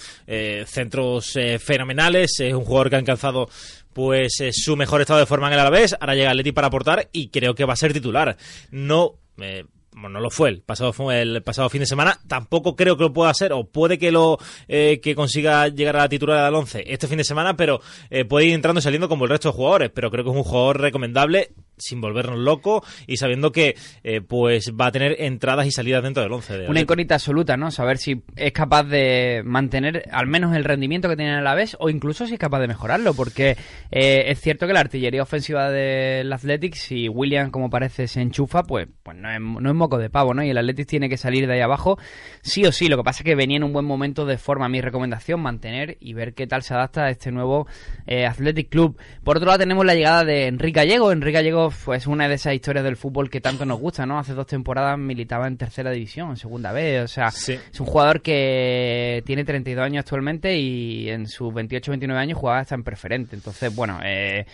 [0.65, 2.39] centros fenomenales.
[2.39, 3.49] Es un jugador que ha alcanzado
[3.93, 5.95] pues eh, su mejor estado de forma en el Alavés.
[5.99, 8.37] Ahora llega el Atleti para aportar y creo que va a ser titular.
[8.71, 12.95] No, eh, bueno, no lo fue el pasado el pasado fin de semana tampoco creo
[12.95, 16.45] que lo pueda hacer o puede que lo eh, que consiga llegar a la titular
[16.45, 19.31] del 11 este fin de semana pero eh, puede ir entrando y saliendo como el
[19.31, 21.51] resto de jugadores pero creo que es un jugador recomendable
[21.81, 26.23] sin volvernos locos y sabiendo que eh, pues va a tener entradas y salidas dentro
[26.23, 27.71] del 11 de Una incógnita absoluta, ¿no?
[27.71, 31.75] Saber si es capaz de mantener al menos el rendimiento que tiene a la vez
[31.79, 33.57] o incluso si es capaz de mejorarlo, porque
[33.91, 38.63] eh, es cierto que la artillería ofensiva del Athletic, si William, como parece, se enchufa,
[38.63, 40.43] pues, pues no, es, no es moco de pavo, ¿no?
[40.43, 41.97] Y el Athletic tiene que salir de ahí abajo
[42.41, 42.87] sí o sí.
[42.87, 44.69] Lo que pasa es que venía en un buen momento de forma.
[44.69, 47.67] Mi recomendación, mantener y ver qué tal se adapta a este nuevo
[48.07, 48.97] eh, Athletic Club.
[49.23, 51.11] Por otro lado, tenemos la llegada de Enrique Gallego.
[51.11, 54.19] Enrique Gallego pues una de esas historias del fútbol que tanto nos gusta, ¿no?
[54.19, 57.01] Hace dos temporadas militaba en tercera división, en segunda B.
[57.01, 57.53] O sea, Sí.
[57.71, 62.75] es un jugador que tiene 32 años actualmente y en sus 28-29 años jugaba hasta
[62.75, 63.35] en preferente.
[63.35, 64.45] Entonces, bueno, eh,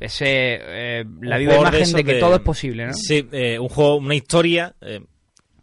[0.00, 2.94] ese, eh, la viva imagen de que todo es posible, ¿no?
[2.94, 5.00] Sí, eh, un juego, una historia eh,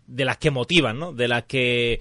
[0.08, 1.14] de las que motivan, ¿no?
[1.14, 2.00] De las que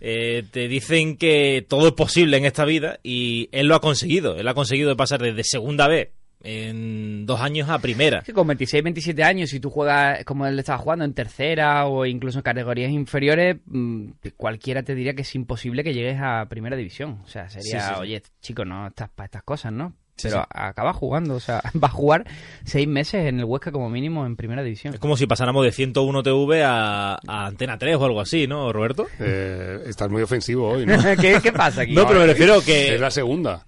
[0.00, 4.36] eh, te dicen que todo es posible en esta vida y él lo ha conseguido.
[4.36, 8.22] Él ha conseguido pasar desde segunda B en dos años a primera.
[8.22, 12.06] Que con 26, 27 años, si tú juegas como él estaba jugando en tercera o
[12.06, 16.76] incluso en categorías inferiores, mm, cualquiera te diría que es imposible que llegues a primera
[16.76, 17.20] división.
[17.24, 18.00] O sea, sería, Sí, sí, sí.
[18.00, 19.94] oye, chico, no estás para estas cosas, ¿no?
[20.16, 20.46] Sí, Pero sí.
[20.50, 22.24] acaba jugando, o sea, va a jugar
[22.64, 24.92] seis meses en el Huesca como mínimo en primera división.
[24.94, 28.72] Es como si pasáramos de 101 TV a, a Antena 3 o algo así, ¿no,
[28.72, 29.06] Roberto?
[29.20, 30.96] Eh, estás muy ofensivo hoy, ¿no?
[31.20, 31.94] ¿Qué, qué pasa aquí?
[31.94, 32.94] No, pero me refiero que...
[32.96, 33.64] Es la segunda.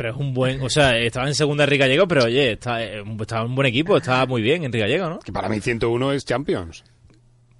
[0.00, 0.62] Pero es un buen...
[0.62, 3.98] O sea, estaba en segunda Enrique Gallego, pero oye, está, eh, en un buen equipo,
[3.98, 5.18] está muy bien Enrique Gallego, ¿no?
[5.18, 6.84] Que para mí 101 es Champions.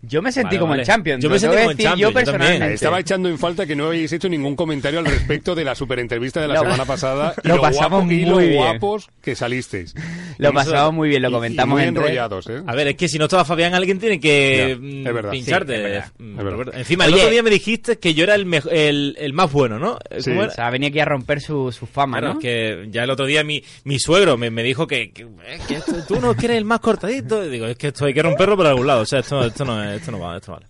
[0.02, 0.82] Yo me sentí Vale, como vale.
[0.82, 1.22] en Champions.
[1.22, 2.72] Yo me sentí como en Champions, yo personalmente.
[2.74, 6.40] Estaba echando en falta que no habéis hecho ningún comentario al respecto de la superentrevista
[6.40, 8.54] de la semana pasada y lo lo, pasamos guapo- y muy lo bien.
[8.54, 9.94] guapos que salisteis.
[10.38, 12.62] Lo Y- pasamos muy bien, lo y- comentamos y muy entre- enrollados, ¿eh?
[12.66, 15.30] A ver, es que si no estaba Fabián, alguien tiene que Ya, mm, es verdad.
[15.32, 15.72] pincharte.
[15.74, 16.50] Sí, es verdad, es verdad.
[16.52, 16.72] Roberto.
[16.78, 19.78] Encima, el otro día me dijiste que yo era el, mejo- el, el más bueno,
[19.78, 19.98] ¿no?
[20.18, 20.30] Sí.
[20.30, 22.40] ¿Cómo O sea, venía aquí a romper su, su fama, Claro, ¿no?
[22.40, 25.26] es que ya el otro día mi, mi suegro me, me dijo que, que,
[25.68, 27.44] que esto- tú no quieres el más cortadito.
[27.44, 29.02] Y digo, es que esto hay que romperlo por algún lado.
[29.02, 30.66] O sea, esto, esto, no, es- esto no va, esto vale.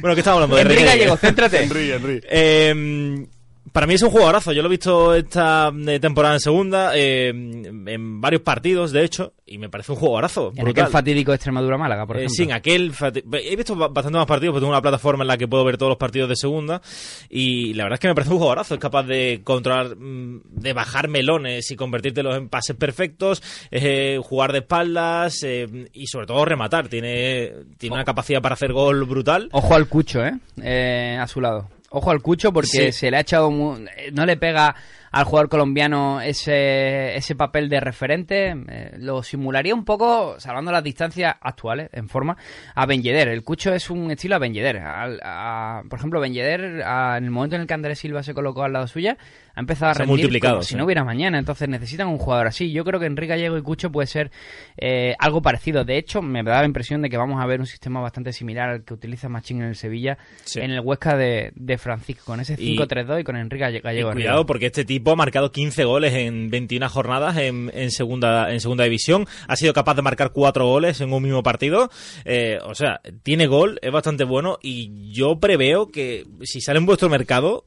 [0.00, 0.56] Bueno, ¿qué estamos hablando?
[0.56, 1.62] De Enrique Enrique Gallego, céntrate.
[1.62, 2.20] Henry, Henry.
[2.28, 3.26] Eh,
[3.74, 4.52] para mí es un jugadorazo.
[4.52, 9.32] Yo lo he visto esta eh, temporada en segunda, eh, en varios partidos, de hecho,
[9.44, 10.52] y me parece un jugadorazo.
[10.54, 12.34] En aquel fatídico Extremadura-Málaga, por Eh, ejemplo.
[12.36, 12.92] sí, en aquel.
[13.32, 15.76] He visto ba- bastante más partidos, porque tengo una plataforma en la que puedo ver
[15.76, 16.80] todos los partidos de segunda.
[17.28, 18.74] Y la verdad es que me parece un jugadorazo.
[18.74, 24.52] Es capaz de controlar, mm, de bajar melones y convertírtelos en pases perfectos, eh, jugar
[24.52, 26.86] de espaldas eh, y sobre todo rematar.
[26.86, 29.48] Tiene, tiene una capacidad para hacer gol brutal.
[29.50, 30.34] Ojo al Cucho, ¿eh?
[30.62, 31.68] Eh, A su lado.
[31.96, 32.92] Ojo al Cucho porque Sí.
[32.92, 33.50] se le ha echado...
[33.50, 33.78] mu-
[34.12, 34.74] No le pega
[35.14, 38.54] al jugador colombiano ese, ese papel de referente.
[38.68, 42.36] eh, lo simularía un poco, salvando las distancias actuales, en forma,
[42.74, 43.28] a Ben Yedder.
[43.28, 44.78] El Cucho es un estilo a Ben Yedder.
[44.78, 48.22] Al- a- por ejemplo, Ben Yedder, a- en el momento en el que Andrés Silva
[48.22, 49.16] se colocó al lado suya,
[49.56, 51.38] ha empezado a Se rendir multiplicado, como si no hubiera mañana.
[51.38, 52.72] Entonces necesitan un jugador así.
[52.72, 54.30] Yo creo que Enrique Gallego y Cucho puede ser
[54.76, 55.84] eh, algo parecido.
[55.84, 58.68] De hecho, me da la impresión de que vamos a ver un sistema bastante similar
[58.68, 60.60] al que utiliza Machín en el Sevilla, Sí.
[60.60, 63.80] en el Huesca de, de Francisco, con ese Y- 5-3-2 y con Enrique Galle- Y
[63.80, 64.08] Gallego.
[64.10, 64.22] arriba.
[64.30, 68.84] cuidado porque este tipo ha marcado 15 goles en 21 jornadas en, segunda en segunda
[68.84, 69.26] división.
[69.48, 71.90] Ha sido capaz de marcar 4 goles en un mismo partido.
[72.24, 76.86] Eh, o sea, tiene gol, es bastante bueno y yo preveo que si sale en
[76.86, 77.66] vuestro mercado,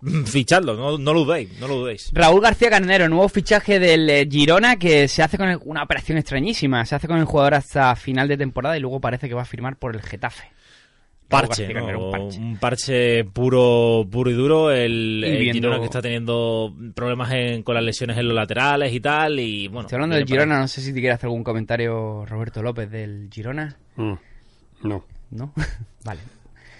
[0.26, 2.10] fichadlo, no, lo dudéis, no lo dudéis.
[2.12, 6.84] Raúl García Canenero, nuevo fichaje del eh, Girona que se hace con una operación extrañísima.
[6.84, 9.46] Se hace con el jugador hasta final de temporada y luego parece que va a
[9.46, 10.55] firmar por el Getafe.
[11.28, 12.06] Parche, ¿no?
[12.06, 12.38] Un parche.
[12.38, 14.70] un parche puro puro y duro.
[14.70, 18.34] El, Y el viendo- Girona que está teniendo problemas en- con las lesiones en los
[18.36, 19.40] laterales y tal.
[19.40, 22.24] Y bueno, Estoy hablando del para- Girona, no sé si te quiere hacer algún comentario
[22.26, 23.76] Roberto López del Girona.
[23.96, 24.12] Mm,
[24.84, 25.52] No, ¿No?
[26.04, 26.20] vale.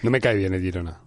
[0.03, 0.97] no me cae bien el Girona.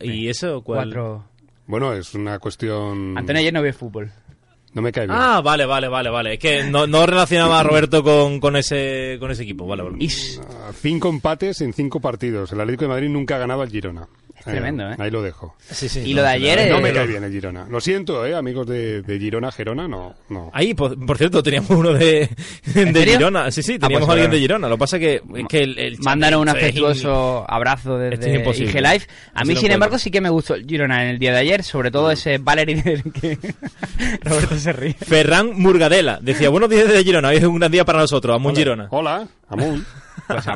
[0.00, 0.86] ¿Y eso cuál?
[0.86, 1.24] Cuatro.
[1.66, 3.16] Bueno, es una cuestión...
[3.16, 4.10] Antonio ayer no ve fútbol.
[4.74, 5.16] No me cae bien.
[5.18, 6.32] Ah, vale, vale, vale, vale.
[6.34, 9.66] Es que no, no relacionaba a Roberto con, con ese con ese equipo.
[9.66, 9.96] Vale, vale.
[10.42, 12.52] Ah, Cinco empates en cinco partidos.
[12.52, 14.08] El Atlético de Madrid nunca ha ganado al Girona.
[14.46, 14.96] Es tremendo, ¿eh?
[14.98, 15.54] Ahí lo dejo.
[15.70, 17.66] Sí, sí, y no, lo de ayer es- No me cae bien el Girona.
[17.68, 18.34] Lo siento, ¿eh?
[18.34, 20.14] Amigos de, de Girona, Gerona, no.
[20.28, 20.50] no.
[20.52, 22.28] Ahí, por, por cierto, teníamos uno de,
[22.74, 23.06] de?
[23.06, 23.50] Girona.
[23.50, 24.68] Sí, sí, Ah, teníamos pues, a alguien de Girona.
[24.68, 28.34] Lo que pasa que es que el, el Mandaron un es afectuoso abrazo es desde.
[28.64, 29.02] IG Live.
[29.34, 31.38] A mí, no sin embargo, sí que me gustó el Girona en el día de
[31.38, 33.38] ayer, sobre todo ese Valery que
[34.22, 34.94] Roberto se ríe.
[34.94, 38.48] Ferran Murgadela decía, buenos días desde Girona, hoy es un gran día para nosotros, amo
[38.50, 38.88] un Girona.
[38.90, 39.26] Hola.
[39.48, 39.84] Amun.
[40.26, 40.46] Pues.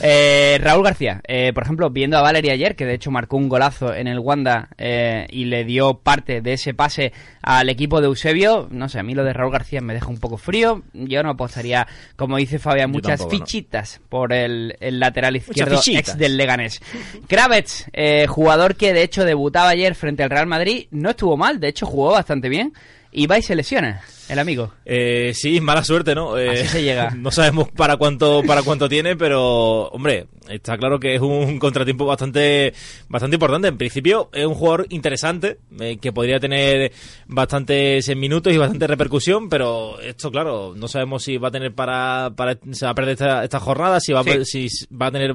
[0.00, 3.48] Eh, Raúl García, eh, por ejemplo, viendo a Valeria ayer, que de hecho marcó un
[3.48, 8.06] golazo en el Wanda eh, y le dio parte de ese pase al equipo de
[8.06, 10.82] Eusebio, no sé, a mí lo de Raúl García me deja un poco frío.
[10.92, 13.46] Yo no apostaría, como dice Fabián, muchas tampoco, no.
[13.46, 16.80] fichitas por el, el lateral izquierdo ex del Leganés.
[17.28, 17.86] Kravets,
[18.28, 21.86] jugador que de hecho debutaba ayer frente al Real Madrid, no estuvo mal, de hecho
[21.86, 22.72] jugó bastante bien.
[23.12, 24.72] Y va y se lesiona, el amigo.
[24.84, 26.38] Eh, sí, mala suerte, ¿no?
[26.38, 27.10] Eh, Así se llega.
[27.16, 32.06] No sabemos para cuánto para cuánto tiene, pero hombre, está claro que es un contratiempo
[32.06, 32.72] bastante
[33.08, 33.68] bastante importante.
[33.68, 36.92] En principio es un jugador interesante eh, que podría tener
[37.26, 42.32] bastantes minutos y bastante repercusión, pero esto claro, no sabemos si va a tener para
[42.36, 44.68] para se va a perder esta, esta jornada, si va a, Sí.
[44.68, 45.34] si va a tener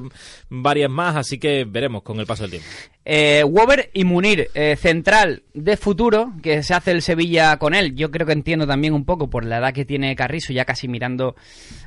[0.50, 2.68] varias más, así que veremos con el paso del tiempo.
[3.08, 7.96] Eh, Wober y Munir, eh, central de futuro, que se hace el Sevilla con él.
[7.96, 10.88] Yo creo que entiendo también un poco por la edad que tiene Carrizo, ya casi
[10.88, 11.36] mirando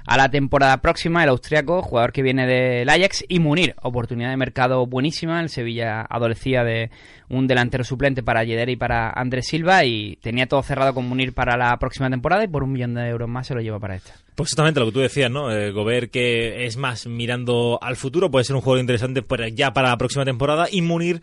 [0.06, 4.37] a la temporada próxima, el austriaco, jugador que viene del Ajax, y Munir, oportunidad de
[4.37, 5.40] mercado buenísima.
[5.40, 6.90] El Sevilla adolecía de
[7.28, 11.34] un delantero suplente para Yedder y para Andrés Silva, y tenía todo cerrado con Munir
[11.34, 13.96] para la próxima temporada, y por un millón de euros más se lo lleva para
[13.96, 14.14] esta.
[14.34, 15.50] Pues exactamente lo que tú decías, ¿no?
[15.52, 19.72] Eh, Gobert, que es más mirando al futuro, puede ser un jugador interesante para- ya
[19.72, 20.68] para la próxima temporada.
[20.70, 21.20] Y Munir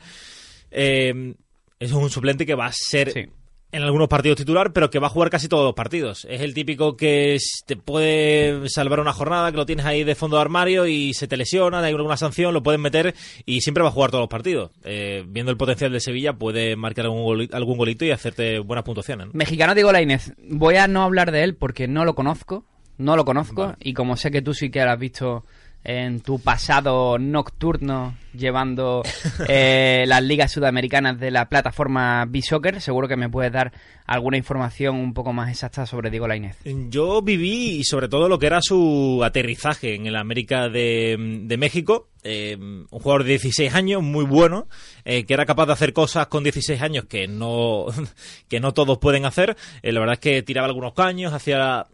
[0.71, 1.33] eh,
[1.79, 3.25] es un suplente que va a ser Sí.
[3.71, 6.25] En algunos partidos titular, pero que va a jugar casi todos los partidos.
[6.29, 10.37] Es el típico que te puede salvar una jornada, que lo tienes ahí de fondo
[10.37, 13.13] de armario y se te lesiona, hay alguna sanción, lo pueden meter
[13.45, 14.71] y siempre va a jugar todos los partidos.
[14.85, 18.85] Eh, viendo el potencial de Sevilla, puede marcar algún, goli- algún golito y hacerte buenas
[18.85, 19.27] puntuaciones.
[19.27, 19.33] ¿no?
[19.33, 22.65] Mexicano Diego Lainez, voy a no hablar de él porque no lo conozco,
[22.97, 23.77] no lo conozco Vale.
[23.81, 25.43] y como sé que tú sí que lo has visto
[25.85, 29.03] en tu pasado nocturno llevando
[29.47, 33.71] eh, las ligas sudamericanas de la plataforma B-Soccer, seguro que me puedes dar
[34.05, 36.57] alguna información un poco más exacta sobre Diego Lainez.
[36.63, 41.57] Yo viví y sobre todo lo que era su aterrizaje en el América de, de
[41.57, 42.09] México.
[42.27, 44.67] Eh, un jugador de 16 años, muy bueno,
[45.03, 47.85] eh, que era capaz de hacer cosas con 16 años que no,
[48.49, 49.55] que no todos pueden hacer.
[49.83, 51.85] Eh, la verdad es que tiraba algunos caños, hacía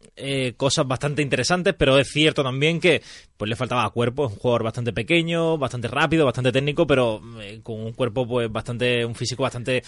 [0.56, 3.02] cosas bastante interesantes, pero es cierto también que
[3.38, 4.28] pues le faltaba cuerpo.
[4.28, 7.20] Es un jugador bastante pequeño, bastante rápido, bastante técnico, pero
[7.64, 9.82] con un cuerpo pues bastante, un físico bastante,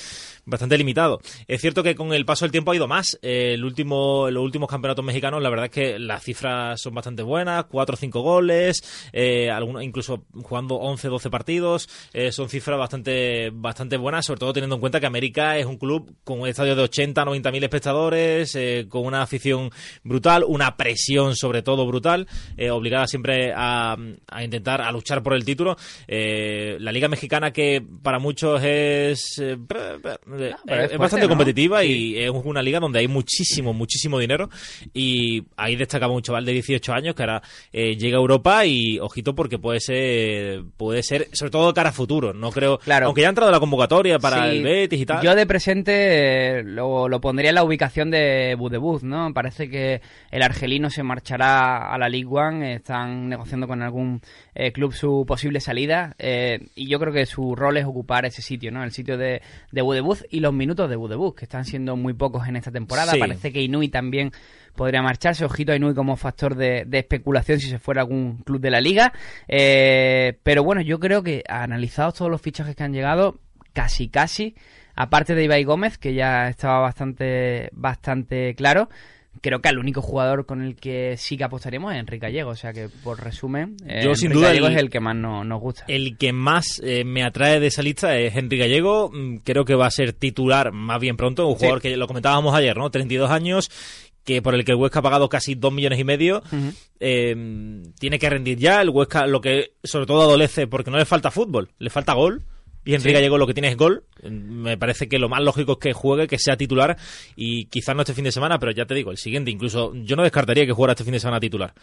[0.44, 1.22] bastante limitado.
[1.48, 3.18] Es cierto que con el paso del tiempo ha ido más.
[3.22, 7.24] Eh, el último, los últimos campeonatos mexicanos, la verdad es que las cifras son bastante
[7.24, 12.78] buenas, 4 o 5 goles, eh, algunos incluso jugando 11, 12 partidos, eh, son cifras
[12.78, 16.48] bastante, bastante buenas, sobre todo teniendo en cuenta que América es un club con un
[16.48, 18.58] estadio de 80, 90 mil espectadores,
[18.90, 19.72] con una afición
[20.04, 22.28] brutal, una presión sobre todo brutal,
[22.72, 23.98] obligada siempre a,
[24.28, 25.78] a intentar, a luchar por el título.
[26.08, 31.30] La Liga Mexicana que para muchos es, pero es es fuerte, bastante ¿no?
[31.30, 34.50] competitiva y es una liga donde hay muchísimo, muchísimo dinero
[34.94, 39.00] y ahí destacaba un chaval de 18 años que ahora eh, llega a Europa y
[39.00, 43.08] ojito porque puede ser, puede ser, sobre todo cara a futuro, no creo, Claro.
[43.08, 45.22] aunque ya ha entrado la convocatoria para Sí, el Betis y tal.
[45.24, 49.34] Yo de presente eh, lo, lo pondría en la ubicación de Budebuz, ¿no?
[49.34, 54.22] Parece que el argelino se marchará a la League One, están negociando con algún
[54.56, 58.42] eh, club su posible salida eh, y yo creo que su rol es ocupar ese
[58.42, 58.84] sitio, ¿no?
[58.84, 62.48] El sitio de, de Budebuz y los minutos de Budebuz, que están siendo muy pocos
[62.48, 63.12] en esta temporada.
[63.12, 63.20] Sí.
[63.20, 64.32] Parece que Inui también
[64.76, 65.46] podría marcharse.
[65.46, 68.82] Ojito a Inui como factor de, de especulación si se fuera algún club de la
[68.82, 69.14] liga.
[69.48, 73.40] Eh, pero bueno, yo creo que analizados todos los fichajes que han llegado,
[73.74, 74.56] casi casi,
[74.96, 78.90] aparte de Ibai Gómez, que ya estaba bastante, bastante claro.
[79.42, 82.52] Creo que el único jugador con el que sí que apostaríamos es Enrique Gallego.
[82.52, 85.16] O sea que, por resumen, eh, sin Enrique duda, Gallego el- es el que más
[85.16, 85.84] no- nos gusta.
[85.88, 89.10] El que más eh, me atrae de esa lista es Henry Gallego.
[89.12, 91.48] Mm, Creo que va a ser titular más bien pronto.
[91.48, 91.60] Un Sí.
[91.60, 92.90] jugador que lo comentábamos ayer, ¿no?
[92.90, 93.70] 32 años,
[94.24, 96.42] que por el que el Huesca ha pagado casi 2 millones y medio.
[97.00, 98.82] Eh, tiene que rendir ya.
[98.82, 102.44] El Huesca lo que sobre todo adolece porque no le falta fútbol, le falta gol.
[102.86, 103.14] Y Henry Sí.
[103.14, 104.04] Gallego lo que tiene es gol.
[104.24, 106.98] Me parece que lo más lógico es que juegue, que sea titular.
[107.36, 109.52] Y quizás no este fin de semana, pero ya te digo, el siguiente.
[109.52, 111.74] Incluso yo no descartaría que jugara este fin de semana titular.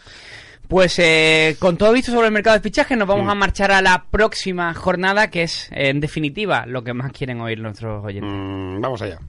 [0.67, 3.81] Pues eh, con todo visto sobre el mercado de fichajes, nos vamos a marchar a
[3.81, 8.31] la próxima jornada, que es, en definitiva, lo que más quieren oír nuestros oyentes.
[8.31, 9.19] Mm, vamos allá.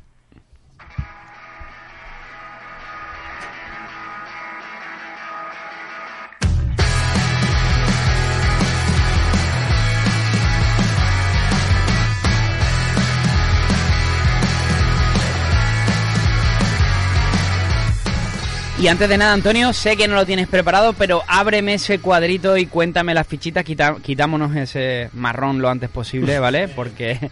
[18.83, 22.57] Y antes de nada, Antonio, sé que no lo tienes preparado, pero ábreme ese cuadrito
[22.57, 26.67] y cuéntame las fichitas, quita- quitámonos ese marrón lo antes posible, ¿vale?
[26.75, 27.31] Porque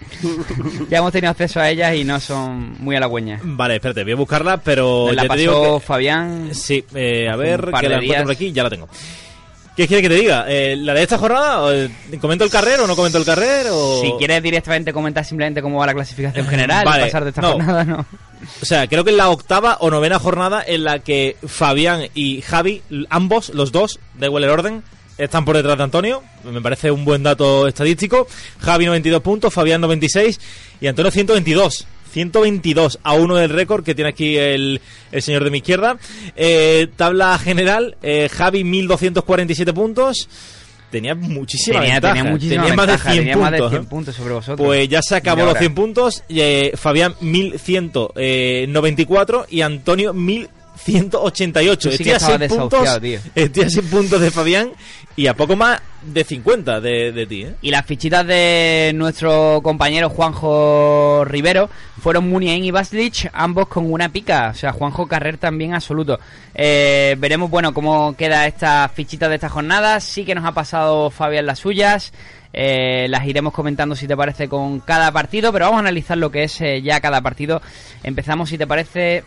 [0.89, 3.41] ya hemos tenido acceso a ellas y no son muy halagüeñas.
[3.43, 6.51] Vale, espérate, voy a buscarla, pero la ya te pasó digo que- Fabián.
[6.55, 8.89] Sí, eh, a ver, que la encuentro por aquí, ya la tengo.
[9.77, 10.45] ¿Qué quiere que te diga?
[10.47, 11.75] Eh, ¿La de esta jornada?
[11.75, 13.67] eh, ¿Comento el carrer o no comento el carrer?
[13.73, 14.01] O...
[14.03, 17.41] Si quieres directamente comentar simplemente cómo va la clasificación general Vale, y pasar de esta
[17.43, 17.53] no.
[17.55, 18.07] jornada, no.
[18.63, 22.43] O sea, creo que es la octava o novena jornada en la que Fabián y
[22.43, 24.83] Javi, ambos, los dos, igual el orden,
[25.19, 26.23] están por detrás de Antonio.
[26.45, 28.27] Me parece un buen dato estadístico.
[28.61, 30.41] Javi 92 puntos, Fabián 96
[30.81, 31.87] y Antonio 122.
[32.13, 34.81] 122 a uno del récord que tiene aquí el,
[35.13, 35.97] el señor de mi izquierda.
[36.37, 40.29] Eh, tabla general, eh, Javi 1247 puntos
[40.91, 42.03] tenía muchísima tenía,
[42.75, 44.67] más, de 100 puntos, sobre vosotros.
[44.67, 46.23] Pues ya se acabó los 100 puntos.
[46.29, 50.49] Eh, Fabián 1194 eh, y Antonio 1000
[50.85, 51.93] 188.
[51.93, 53.19] Sí estoy, a puntos, tío.
[53.35, 54.71] estoy puntos de Fabián
[55.17, 57.43] y a poco más de 50 de, de ti.
[57.43, 57.55] ¿eh?
[57.61, 61.69] Y las fichitas de nuestro compañero Juanjo Rivero
[62.01, 64.51] fueron Muniain y Baslich, ambos con una pica.
[64.51, 66.19] O sea, Juanjo Carrer también absoluto.
[66.55, 70.01] Eh, veremos, bueno, cómo queda esta fichita de esta jornada.
[70.01, 72.13] Sí que nos ha pasado Fabián las suyas.
[72.53, 76.31] Eh, las iremos comentando si te parece con cada partido, pero vamos a analizar lo
[76.31, 77.63] que es eh, ya cada partido.
[78.03, 79.23] Empezamos, si te parece,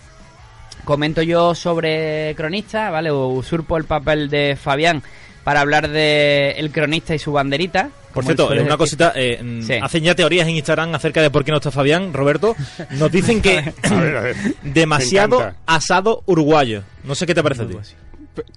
[0.83, 3.09] comento yo sobre cronista, ¿vale?
[3.11, 5.01] O usurpo el papel de Fabián
[5.43, 7.89] para hablar de el cronista y su banderita.
[8.13, 8.77] Por cierto, una decir.
[8.77, 9.73] cosita, eh, mm, Sí.
[9.81, 12.55] hacen ya teorías en Instagram acerca de por qué no está Fabián, Roberto.
[12.91, 14.35] Nos dicen que A ver, a ver.
[14.61, 16.83] demasiado asado uruguayo.
[17.03, 17.77] No sé qué te parece a ti.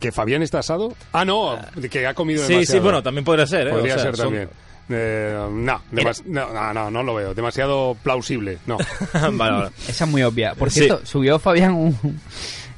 [0.00, 0.94] ¿Que Fabián está asado?
[1.12, 1.58] Ah, no,
[1.90, 2.78] que ha comido Sí, demasiado.
[2.78, 3.70] sí, bueno, también podría ser, ¿eh?
[3.70, 4.48] Podría O sea, ser son- también.
[4.88, 7.34] Eh, no, demas- no, no, no, no lo veo.
[7.34, 8.58] Demasiado plausible.
[8.66, 8.78] No.
[9.12, 9.70] vale, vale.
[9.88, 10.54] Esa es muy obvia.
[10.54, 10.80] Por Sí.
[10.80, 12.20] cierto, subió Fabián un-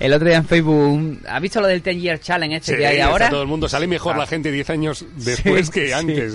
[0.00, 0.74] el otro día en Facebook.
[0.74, 3.28] un- ¿Has visto lo del 10 Year Challenge este Sí, que hay ahora?
[3.28, 3.68] todo el mundo.
[3.68, 4.18] Sale mejor Ah.
[4.20, 6.34] la gente 10 años después Sí, que sí, antes.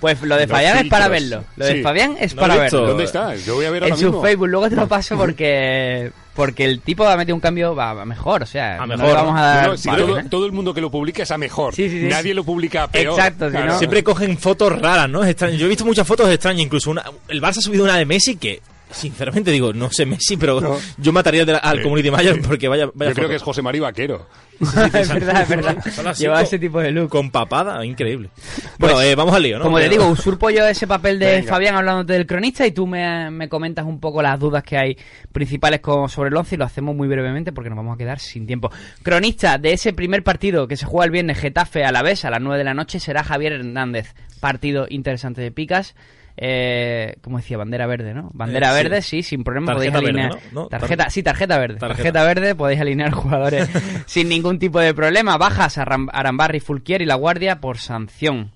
[0.00, 1.44] Pues lo de Fabián es para verlo.
[1.56, 1.82] Lo de Sí.
[1.82, 2.86] Fabián es No para verlo.
[2.88, 3.34] ¿Dónde está?
[3.36, 4.22] Yo voy a ver ahora En su mismo.
[4.22, 8.04] Facebook, luego te lo paso porque porque el tipo ha metido un cambio va, va
[8.04, 10.52] mejor, o sea, A no mejor, le vamos a dar No, si vale, todo, el
[10.52, 11.74] mundo que lo publica es a mejor.
[11.74, 12.06] Sí, sí, sí.
[12.06, 13.18] Nadie lo publica a peor.
[13.18, 15.24] Exacto, si no- Siempre cogen fotos raras, ¿no?
[15.24, 15.58] Extrañas.
[15.58, 18.36] Yo he visto muchas fotos extrañas, incluso una, el Barça ha subido una de Messi
[18.36, 18.60] que,
[18.94, 20.76] sinceramente digo, no sé Messi, pero No.
[20.98, 21.82] yo mataría la- al Sí.
[21.82, 23.28] community manager porque vaya, vaya Yo creo foto.
[23.28, 24.26] que es José María Vaquero.
[24.60, 25.76] es verdad, es verdad.
[25.92, 27.08] Son así Lleva con- ese tipo de look.
[27.10, 28.30] Con papada, increíble.
[28.78, 29.64] Bueno, eh, vamos al lío, ¿no?
[29.64, 31.50] Como te digo, usurpo yo ese papel de Venga.
[31.50, 34.96] Fabián hablándote del cronista y tú me, me comentas un poco las dudas que hay
[35.32, 38.20] principales con, sobre el 11 y lo hacemos muy brevemente porque nos vamos a quedar
[38.20, 38.70] sin tiempo.
[39.02, 42.30] Cronista de ese primer partido que se juega el viernes Getafe a la vez a
[42.30, 44.14] las 9 de la noche será Javier Hernández.
[44.40, 45.94] Partido interesante de picas.
[46.36, 48.30] Eh, como decía, bandera verde, ¿no?
[48.34, 49.66] Bandera Eh, verde, sí, sin problema.
[49.74, 50.52] Tarjeta podéis verde, alinear.
[50.52, 50.62] ¿no?
[50.62, 51.78] No, tarjeta, tar- sí, tarjeta verde.
[51.78, 51.96] Tarjeta.
[52.12, 52.24] Tarjeta.
[52.24, 53.68] verde, podéis alinear jugadores
[54.06, 55.36] sin ningún tipo de problema.
[55.36, 58.50] Bajas a Ram- Arambarri, Fulquier y La Guardia por sanción.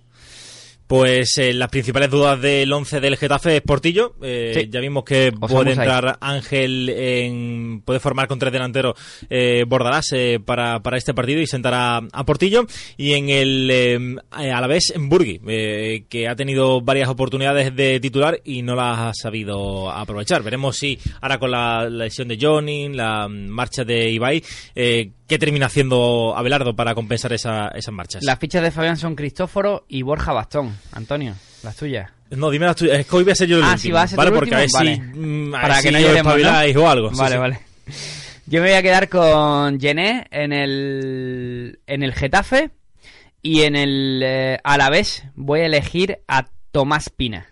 [0.89, 4.15] Pues eh, las principales dudas del 11 del Getafe es Portillo.
[4.23, 4.69] Eh, Sí.
[4.71, 5.77] Ya vimos que puede ahí.
[5.77, 7.83] entrar Ángel en.
[7.85, 8.95] puede formar con tres delanteros
[9.29, 12.67] eh, Bordalás eh, para, para este partido y sentar a, Portillo.
[12.97, 13.69] Y en el.
[13.71, 18.63] Eh, a la vez en Burgui, eh, que ha tenido varias oportunidades de titular y
[18.63, 20.43] no las ha sabido aprovechar.
[20.43, 24.43] Veremos si ahora con la, la lesión de Johnny, la mm, marcha de Ibai,
[24.75, 28.25] eh, qué termina haciendo Abelardo para compensar esa- esas marchas.
[28.25, 30.77] Las fichas de Fabián son Cristóforo y Borja Bastón.
[30.93, 32.11] Antonio, las tuyas.
[32.31, 32.99] No, dime las tuyas.
[32.99, 33.79] Es que hoy voy a ser yo el Ah, último.
[33.83, 34.31] si vas a ser ¿vale?
[34.33, 35.01] Porque a ver último, si.
[35.01, 35.13] vale.
[35.15, 36.39] mm, a Para ver que si no lloremos, ¿no?
[36.39, 37.11] espabiláis o algo.
[37.11, 37.39] Vale, sí.
[37.39, 37.61] vale.
[38.47, 42.71] Yo me voy a quedar con Gené en el, en el Getafe
[43.43, 47.47] y en el eh, Alavés voy a elegir a Tomás Pina.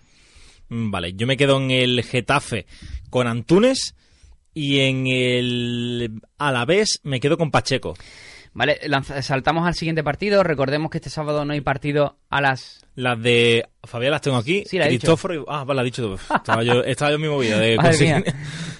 [0.70, 2.64] Mm, Vale, yo me quedo en el Getafe
[3.10, 3.94] con Antunes
[4.56, 7.94] y en el Alavés me quedo con Pacheco.
[8.54, 8.80] Vale,
[9.20, 10.42] saltamos al siguiente partido.
[10.42, 12.86] Recordemos que este sábado no hay partido a las...
[12.94, 14.64] Las de Fabián las tengo aquí.
[14.66, 15.08] Sí, la he dicho.
[15.08, 15.44] Cristóforo y...
[15.46, 16.34] Ah, vale, la has dicho tú.
[16.34, 18.24] Estaba yo, estaba yo en mi movida de Madre mía.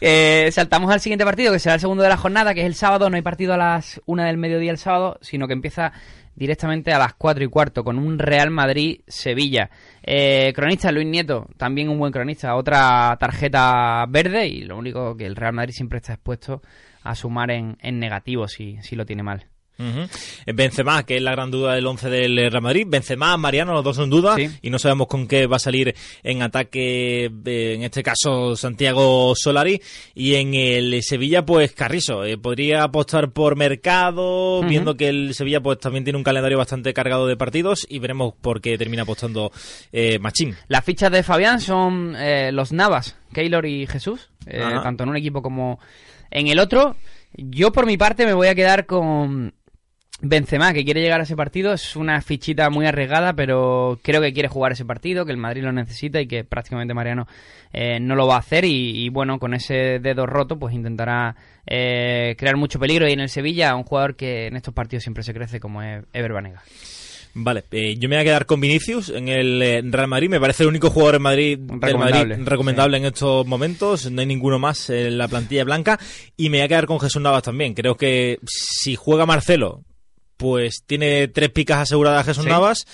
[0.00, 2.74] Eh, saltamos al siguiente partido, que será el segundo de la jornada, que es el
[2.74, 3.10] sábado.
[3.10, 5.92] No hay partido a las una del mediodía el sábado, sino que empieza
[6.37, 9.70] directamente a las 4 y cuarto con un Real Madrid-Sevilla.
[10.03, 15.27] Eh, cronista Luis Nieto, también un buen cronista, otra tarjeta verde y lo único que
[15.27, 16.62] el Real Madrid siempre está expuesto
[17.03, 19.46] a sumar en, en negativo si, si lo tiene mal.
[19.78, 20.08] Ujú.
[20.54, 22.86] Benzema, que es la gran duda del 11 del Real Madrid.
[22.88, 24.48] Benzema, Mariano, los dos son dudas Sí.
[24.62, 29.34] y no sabemos con qué va a salir en ataque, eh, en este caso Santiago
[29.36, 29.80] Solari.
[30.14, 32.24] Y en el Sevilla, pues Carrizo.
[32.24, 36.94] Eh, podría apostar por mercado, viendo que el Sevilla pues también tiene un calendario bastante
[36.94, 39.52] cargado de partidos y veremos por qué termina apostando
[39.92, 40.56] eh, Machín.
[40.68, 45.16] Las fichas de Fabián son eh, los Navas, Keylor y Jesús, eh, tanto en un
[45.16, 45.78] equipo como
[46.30, 46.96] en el otro.
[47.34, 49.54] Yo por mi parte me voy a quedar con
[50.22, 54.33] Benzema, que quiere llegar a ese partido, es una fichita muy arriesgada, pero creo que
[54.33, 57.27] quiere jugar ese partido, que el Madrid lo necesita y que prácticamente Mariano
[57.73, 58.64] eh, no lo va a hacer.
[58.64, 61.37] Y, y, bueno, con ese dedo roto, pues intentará
[61.67, 63.06] eh, crear mucho peligro.
[63.06, 66.02] Y en el Sevilla, un jugador que en estos partidos siempre se crece, como es
[66.14, 66.62] Ever Banega.
[67.38, 70.31] Vale, eh, yo me voy a quedar con Vinicius en el Real Madrid.
[70.31, 73.02] Me parece el único jugador en Madrid, del Recomendable, Madrid recomendable sí.
[73.02, 74.10] en estos momentos.
[74.10, 76.00] No hay ninguno más en la plantilla blanca.
[76.38, 77.75] Y me voy a quedar con Jesús Navas también.
[77.75, 79.83] Creo que si juega Marcelo,
[80.37, 82.50] pues tiene tres picas aseguradas Jesús Sí.
[82.50, 82.87] Navas.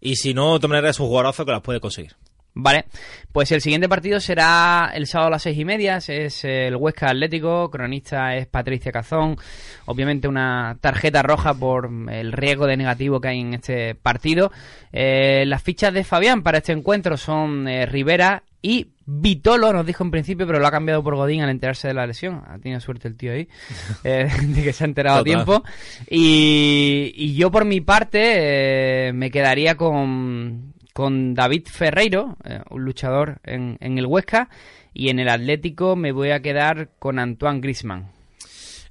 [0.00, 2.14] Y si no, de todas maneras es un jugadorazo que las puede conseguir.
[2.58, 2.86] Vale,
[3.32, 7.10] pues el siguiente partido será el sábado a las seis y media, es el Huesca
[7.10, 9.36] Atlético, cronista es Patricia Cazón,
[9.84, 14.52] obviamente una tarjeta roja por el riesgo de negativo que hay en este partido.
[14.90, 20.02] Eh, las fichas de Fabián para este encuentro son eh, Rivera y Vitolo, nos dijo
[20.02, 22.42] en principio, pero lo ha cambiado por Godín al enterarse de la lesión.
[22.48, 23.48] Ha tenido suerte el tío ahí,
[24.04, 25.62] eh, de que se ha enterado a tiempo.
[26.10, 32.84] Y, y yo por mi parte eh, me quedaría con, con David Ferreiro, eh, un
[32.84, 34.48] luchador en, en el Huesca,
[34.92, 38.15] y en el Atlético me voy a quedar con Antoine Griezmann.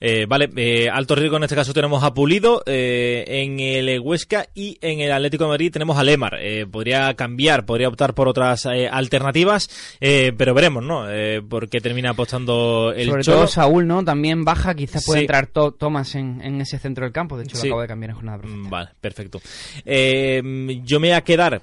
[0.07, 4.45] Eh, vale, eh, alto riesgo en este caso tenemos a Pulido eh, en el Huesca
[4.53, 6.37] y en el Atlético de Madrid tenemos a Lemar.
[6.39, 9.67] Eh, podría cambiar, podría optar por otras eh, alternativas,
[9.99, 11.05] pero veremos, ¿no?
[11.49, 13.37] Por qué termina apostando el Sobre Cholo.
[13.37, 14.03] todo Saúl, ¿no?
[14.03, 15.23] También baja, quizás puede Sí.
[15.23, 17.35] entrar To- Thomas en, en ese centro del campo.
[17.37, 17.67] De hecho, Sí.
[17.67, 18.69] lo acabo de cambiar en jornada Mm, perfecta.
[18.69, 19.41] Vale, perfecto.
[19.85, 21.61] Eh, yo me voy a quedar,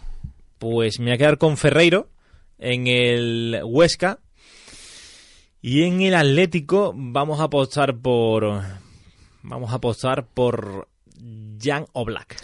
[0.59, 2.09] pues me voy a quedar con Ferreiro
[2.59, 4.19] en el Huesca
[5.63, 8.63] y en el Atlético vamos a apostar por,
[9.43, 10.89] vamos a apostar por
[11.61, 12.37] Jan Oblak.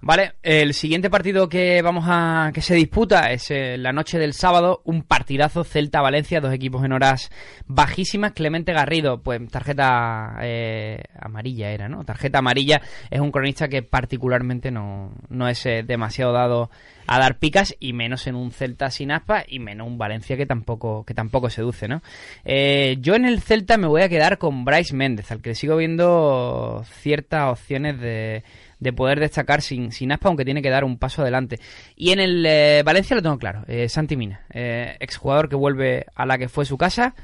[0.00, 4.34] Vale, el siguiente partido que vamos a que se disputa es eh, la noche del
[4.34, 7.30] sábado, un partidazo Celta-Valencia, dos equipos en horas
[7.66, 8.32] bajísimas.
[8.32, 12.04] Clemente Garrido, pues tarjeta eh, amarilla era, ¿no?
[12.04, 16.70] Tarjeta amarilla es un cronista que particularmente no, no es eh, demasiado dado
[17.06, 20.46] a dar picas y menos en un Celta sin aspa y menos un Valencia que
[20.46, 22.02] tampoco que tampoco seduce, ¿no?
[22.44, 25.54] Eh, yo en el Celta me voy a quedar con Bryce Méndez, al que le
[25.54, 28.42] sigo viendo ciertas opciones de,
[28.78, 31.58] de poder destacar sin, sin aspa, aunque tiene que dar un paso adelante.
[31.96, 36.06] Y en el eh, Valencia lo tengo claro, eh, Santi Mina, eh, exjugador que vuelve
[36.14, 37.14] a la que fue su casa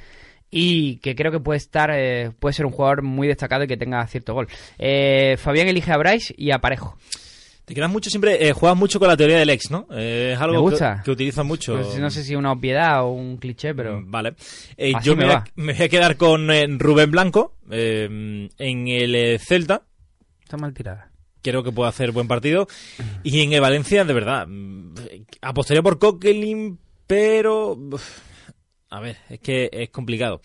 [0.51, 3.77] y que creo que puede estar eh, puede ser un jugador muy destacado y que
[3.77, 4.49] tenga cierto gol.
[4.79, 6.97] Eh, Fabián elige a Bryce y a Parejo.
[7.71, 9.87] Te quedas mucho siempre, eh, juegas mucho con la teoría del ex, ¿no?
[9.93, 10.97] Eh, es algo gusta.
[10.97, 11.77] que, que utilizas mucho.
[12.01, 14.35] No sé si una obviedad o un cliché, pero Mm, Vale.
[14.77, 15.45] Eh, yo me voy a, va.
[15.55, 16.49] me voy a quedar con
[16.81, 19.83] Rubén Blanco en el Celta.
[20.43, 21.13] está mal tirada.
[21.43, 22.67] Creo que puede hacer buen partido.
[23.23, 24.93] Y en el Valencia, de verdad, mm,
[25.43, 27.79] apostaría por Coquelin, pero...
[28.89, 30.41] A ver, es que es complicado.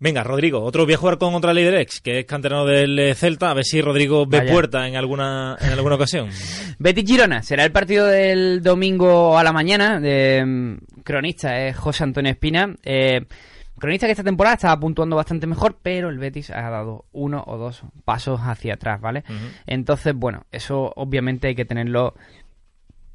[0.00, 3.14] Venga, Rodrigo, otro voy a jugar con otra líder ex, que es canterano del eh,
[3.16, 4.52] Celta, a ver si Rodrigo ve Vaya.
[4.52, 6.28] puerta en alguna, en alguna ocasión.
[6.78, 9.98] Betis Girona será el partido del domingo a la mañana.
[9.98, 12.76] De, mm, cronista es José Antonio Espina.
[12.84, 13.26] Eh,
[13.76, 17.58] cronista que esta temporada estaba puntuando bastante mejor, pero el Betis ha dado uno o
[17.58, 19.24] dos pasos hacia atrás, ¿vale?
[19.66, 22.14] Entonces, bueno, eso obviamente hay que tenerlo,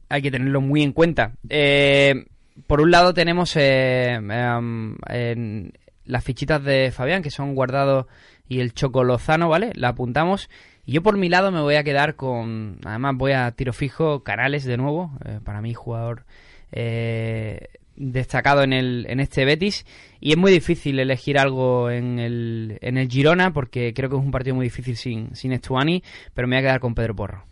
[0.10, 1.32] hay que tenerlo muy en cuenta.
[1.48, 2.26] Eh,
[2.68, 5.74] por un lado tenemos eh, em, en
[6.06, 8.06] las fichitas de Fabián, que son guardados
[8.48, 9.72] y el Chocolozano, ¿vale?
[9.76, 10.50] La apuntamos.
[10.86, 14.24] Y yo por mi lado me voy a quedar con, además voy a tiro fijo,
[14.24, 16.26] Canales de nuevo, eh, para mí jugador
[16.72, 19.86] eh, destacado en, el, en este Betis.
[20.20, 24.22] Y es muy difícil elegir algo en el, en el Girona, porque creo que es
[24.22, 27.46] un partido muy difícil sin, sin Estuani, pero me voy a quedar con Pedro Porro.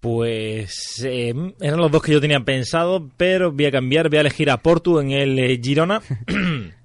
[0.00, 4.22] Pues eh, eran los dos que yo tenía pensado, pero voy a cambiar, voy a
[4.22, 6.00] elegir a Portu en el eh, Girona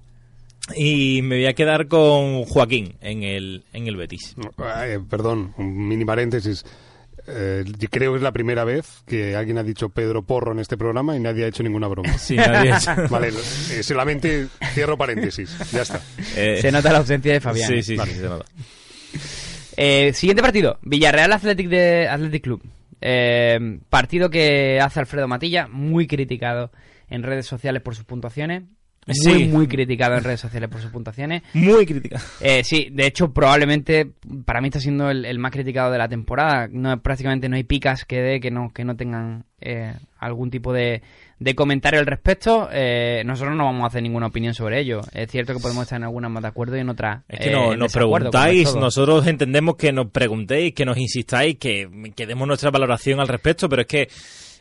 [0.74, 4.34] y me voy a quedar con Joaquín en el, en el Betis.
[4.82, 6.64] Eh, perdón, un mini paréntesis.
[7.28, 10.76] Eh, creo que es la primera vez que alguien ha dicho Pedro Porro en este
[10.76, 12.12] programa y nadie ha hecho ninguna broma.
[12.18, 15.56] Sí, nadie ha hecho- Vale, eh, solamente cierro paréntesis.
[15.72, 16.00] Ya está.
[16.36, 17.68] Eh, Se nota la ausencia de Fabián.
[17.68, 17.82] Sí, ¿eh?
[17.82, 18.12] sí, Vale.
[18.12, 18.44] sí, se nota.
[19.76, 22.62] Eh, siguiente partido, Villarreal Athletic de Athletic Club.
[23.00, 26.70] Eh, partido que hace Alfredo Matilla, muy criticado
[27.08, 28.62] en redes sociales por sus puntuaciones.
[29.06, 29.44] Muy, Sí.
[29.44, 31.42] muy criticado en redes sociales por sus puntuaciones.
[31.54, 32.20] Muy crítica.
[32.40, 34.10] Eh, sí, de hecho, probablemente
[34.44, 36.68] para mí está siendo el, el más criticado de la temporada.
[36.70, 40.72] No, prácticamente no hay picas que dé que no, que no tengan eh, algún tipo
[40.72, 41.02] de,
[41.38, 42.68] de comentario al respecto.
[42.72, 45.00] Eh, nosotros no vamos a hacer ninguna opinión sobre ello.
[45.12, 47.22] Es cierto que podemos estar en algunas más de acuerdo y en otras.
[47.28, 51.58] Es que eh, no- en nos preguntáis, nosotros entendemos que nos preguntéis, que nos insistáis,
[51.58, 54.08] que, que demos nuestra valoración al respecto, pero es que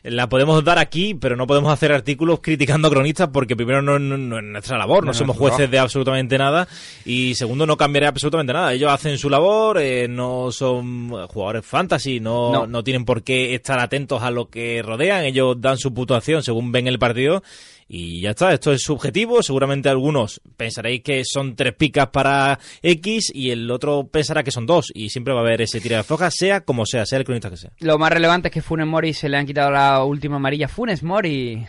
[0.08, 3.97] la podemos dar aquí, pero no podemos hacer artículos criticando a cronistas porque primero no,
[3.99, 6.68] no- no es nuestra labor, no, No, somos jueces de absolutamente nada
[7.06, 8.74] y segundo no cambiará absolutamente nada.
[8.74, 12.68] Ellos hacen su labor, eh, no son jugadores fantasy, no, No.
[12.68, 16.72] no tienen por qué estar atentos a lo que rodean, ellos dan su puntuación según
[16.72, 17.43] ven el partido
[17.88, 23.32] y ya está, esto es subjetivo, seguramente algunos pensaréis que son tres picas para X
[23.34, 26.04] y el otro pensará que son dos y siempre va a haber ese tira de
[26.04, 27.72] floja, sea como sea, sea el cronista que sea.
[27.80, 30.68] Lo más relevante es que Funes Mori se le han quitado la última amarilla.
[30.68, 31.64] Funes Mori.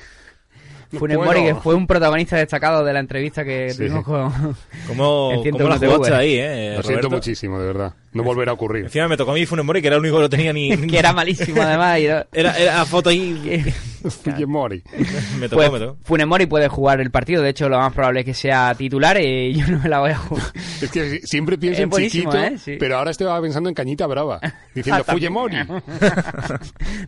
[0.93, 1.19] Funes.
[1.19, 3.79] Mori, que fue un protagonista destacado de la entrevista que Sí.
[3.79, 4.33] tuvimos con.
[4.87, 6.17] ¿Cómo, El cómo la 101 jugaste TV.
[6.17, 6.75] ahí, eh?
[6.77, 7.95] Lo siento muchísimo, de verdad.
[8.17, 8.85] No volverá a ocurrir.
[8.85, 10.77] Encima me tocó a mí Funes Mori, que era el único que lo tenía ni...
[10.87, 11.99] que era malísimo además.
[12.01, 13.65] y no- Era, era foto ahí...
[14.07, 14.83] Fujimori.
[15.41, 15.99] me tocó, Pues me tocó.
[16.05, 19.21] Funes Mori puede jugar el partido, de hecho lo más probable es que sea titular
[19.21, 20.45] y yo no me la voy a jugar.
[20.81, 22.57] Es que si- siempre pienso Es en chiquito, ¿eh?
[22.59, 22.77] Sí.
[22.79, 24.41] pero ahora estaba pensando en Cañita Brava,
[24.75, 25.03] diciendo.
[25.05, 25.57] Fujimori.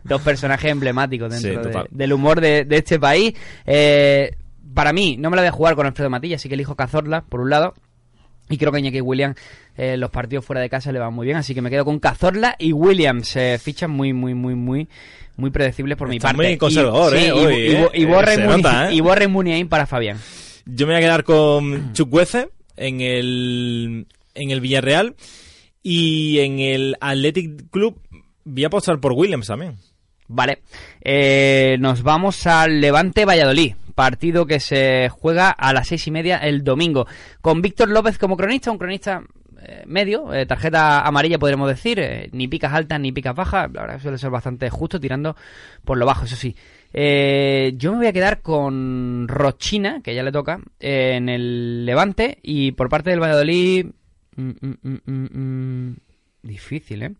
[0.03, 3.33] Dos personajes emblemáticos Sí, dentro de- del humor de, de este país.
[3.65, 4.35] Eh,
[4.73, 7.21] para mí, no me la voy a jugar con Alfredo Matilla, así que elijo Cazorla,
[7.27, 7.73] por un lado.
[8.49, 9.37] Y creo que Iñaki Williams,
[9.77, 11.99] eh, los partidos fuera de casa le van muy bien, así que me quedo con
[11.99, 13.35] Cazorla y Williams.
[13.35, 14.87] Eh, fichas muy, muy, muy, muy,
[15.37, 16.35] muy predecibles por mi parte.
[16.35, 17.31] muy conservador, y, sí, eh.
[17.93, 18.89] y Eh, eh.
[18.91, 20.17] y Borre Muniain para Fabián.
[20.65, 25.15] Yo me voy a quedar con Chukwueze en el, en el Villarreal
[25.83, 27.99] y en el Athletic Club
[28.45, 29.75] voy a apostar por Williams también.
[30.27, 30.59] Vale,
[31.01, 36.37] Eh, nos vamos al Levante Valladolid, partido que se juega a las seis y media
[36.37, 37.05] el domingo,
[37.41, 39.23] con Víctor López como cronista, un cronista
[39.61, 43.81] eh, medio, eh, tarjeta amarilla podremos decir, eh, ni picas altas ni picas bajas, la
[43.81, 45.35] verdad suele ser bastante justo, tirando
[45.83, 46.55] por lo bajo, eso sí.
[46.93, 52.39] Eh, yo me voy a quedar con Rochina, que ya le toca, en el Levante,
[52.41, 53.87] y por parte del Valladolid...
[54.37, 55.95] mm, mm, mm,
[56.41, 57.13] difícil, ¿eh?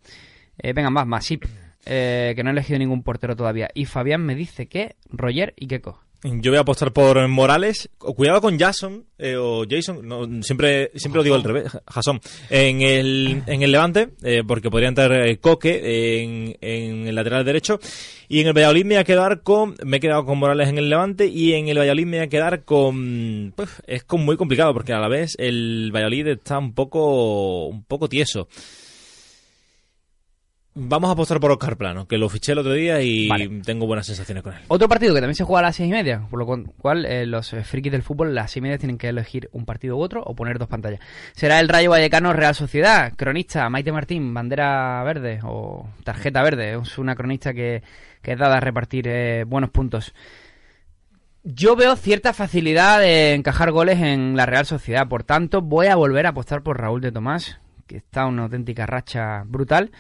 [0.74, 1.44] Venga, más, Masip,
[1.84, 3.68] que no he elegido ningún portero todavía.
[3.74, 6.00] Y Fabián me dice que Roger y Keco.
[6.22, 7.90] Yo voy a apostar por Morales.
[7.98, 12.20] Cuidado con Jason eh, o Jason, no, siempre siempre lo digo al revés, Jason.
[12.50, 17.46] En el, en el Levante, eh, porque podría entrar eh, Coque en, en el lateral
[17.46, 17.80] derecho.
[18.28, 20.78] Y en el Valladolid me voy a quedar con, me he quedado con Morales en
[20.78, 24.36] el Levante y en el Valladolid me voy a quedar con, pues, es como muy
[24.36, 28.50] complicado porque a la vez el Valladolid está un poco, un poco tieso.
[30.76, 33.50] Vamos a apostar por Oscar Plano, que lo fiché el otro día y Vale.
[33.66, 34.60] tengo buenas sensaciones con él.
[34.68, 37.06] Otro partido que también se juega a las seis y media, por lo cu- cual
[37.06, 39.66] eh, los eh, frikis del fútbol a las seis y media tienen que elegir un
[39.66, 41.00] partido u otro o poner dos pantallas.
[41.34, 46.76] Será el Rayo Vallecano Real Sociedad, cronista Maite Martín, bandera verde o tarjeta verde.
[46.82, 47.82] Es una cronista que,
[48.22, 50.14] que es dada a repartir eh, buenos puntos.
[51.44, 55.96] Yo veo cierta facilidad de encajar goles en la Real Sociedad, por tanto voy a
[55.96, 59.92] volver a apostar por Raúl de Tomás, que está una auténtica racha brutal.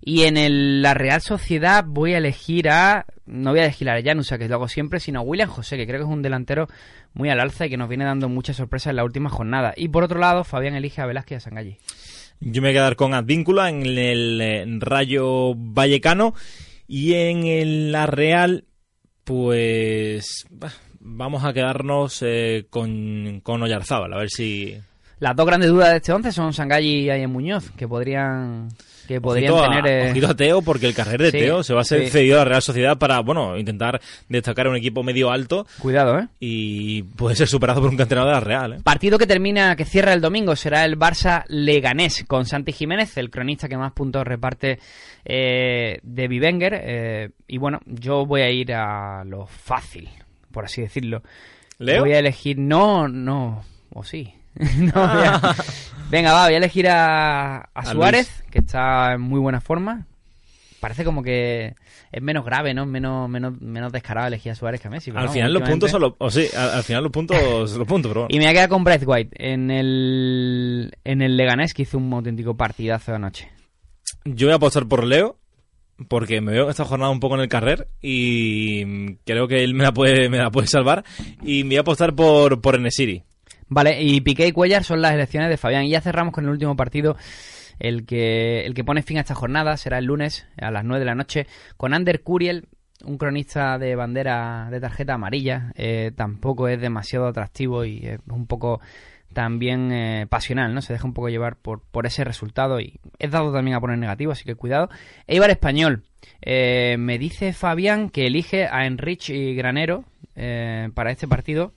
[0.00, 3.06] Y en el- la Real Sociedad voy a elegir a.
[3.26, 5.86] No voy a elegir a Llanusa, que lo hago siempre, sino a William José, que
[5.86, 6.66] creo que es un delantero
[7.12, 9.74] muy al alza y que nos viene dando muchas sorpresas en la última jornada.
[9.76, 11.76] Y por otro lado, Fabián elige a Velázquez y a Sangalli.
[12.40, 16.34] Yo me voy a quedar con Advíncula en el, eh, Rayo Vallecano
[16.86, 18.64] y en el La Real,
[19.24, 24.74] pues bah, vamos a quedarnos eh, con, con Oyarzábal, a ver si...
[25.18, 28.68] Las dos grandes dudas de este once son Sangalli y Ayen Muñoz, que podrían.
[29.08, 29.86] Que podrían ojito, a, tener.
[30.06, 32.10] eh, ojito a Teo, porque el carrer de Sí, Teo se va a ser sí.
[32.10, 36.18] cedido a la Real Sociedad para, bueno, intentar destacar a un equipo medio alto Cuidado,
[36.18, 36.28] ¿eh?
[36.38, 38.72] y puede ser superado por un canterano de la Real.
[38.74, 38.76] ¿eh?
[38.84, 43.30] Partido que termina, que cierra el domingo, será el Barça Leganés con Santi Jiménez, el
[43.30, 44.78] cronista que más puntos reparte
[45.24, 46.80] eh, de Bivenger.
[46.84, 50.08] eh, y bueno, yo voy a ir a lo fácil,
[50.52, 51.22] por así decirlo.
[51.78, 52.02] ¿Leo?
[52.02, 53.62] Voy a elegir, no, no,
[53.94, 54.34] o sí.
[54.78, 55.54] No, voy a-
[56.10, 60.06] Venga, va, voy a elegir a, a A Suárez, que está en muy buena forma.
[60.80, 61.74] Parece como que
[62.12, 62.86] es menos grave, ¿no?
[62.86, 65.10] Menos, menos, menos descarado elegir a Suárez que a Messi.
[65.10, 66.32] pero Al no, final los puntos son los...
[66.32, 67.36] Sí, al, al final los puntos
[67.76, 68.28] los puntos, pero bueno.
[68.30, 72.10] y me voy a quedar con Braithwaite en el, en el Leganés, que hizo un
[72.12, 73.50] auténtico partidazo anoche.
[74.24, 75.36] Yo voy a apostar por Leo,
[76.08, 79.82] porque me veo esta jornada un poco en el carrer y creo que él me
[79.82, 81.04] la puede, me la puede salvar.
[81.42, 83.24] Y me voy a apostar por, por Enesiri.
[83.68, 85.84] Vale, y Piqué y Cuellar son las elecciones de Fabián.
[85.84, 87.16] Y ya cerramos con el último partido,
[87.78, 89.76] el que, el que pone fin a esta jornada.
[89.76, 91.46] Será el lunes a las 9 de la noche
[91.76, 92.68] con Ander Curiel,
[93.04, 95.72] un cronista de bandera de tarjeta amarilla.
[95.76, 98.80] Eh, tampoco es demasiado atractivo y es un poco
[99.32, 100.82] también eh, pasional, ¿no?
[100.82, 103.98] Se deja un poco llevar por, por ese resultado y es dado también a poner
[103.98, 104.88] negativo, así que cuidado.
[105.26, 106.02] Eibar Español.
[106.40, 110.04] Eh, me dice Fabián que elige a Enrich y Granero
[110.34, 111.72] eh, para este partido.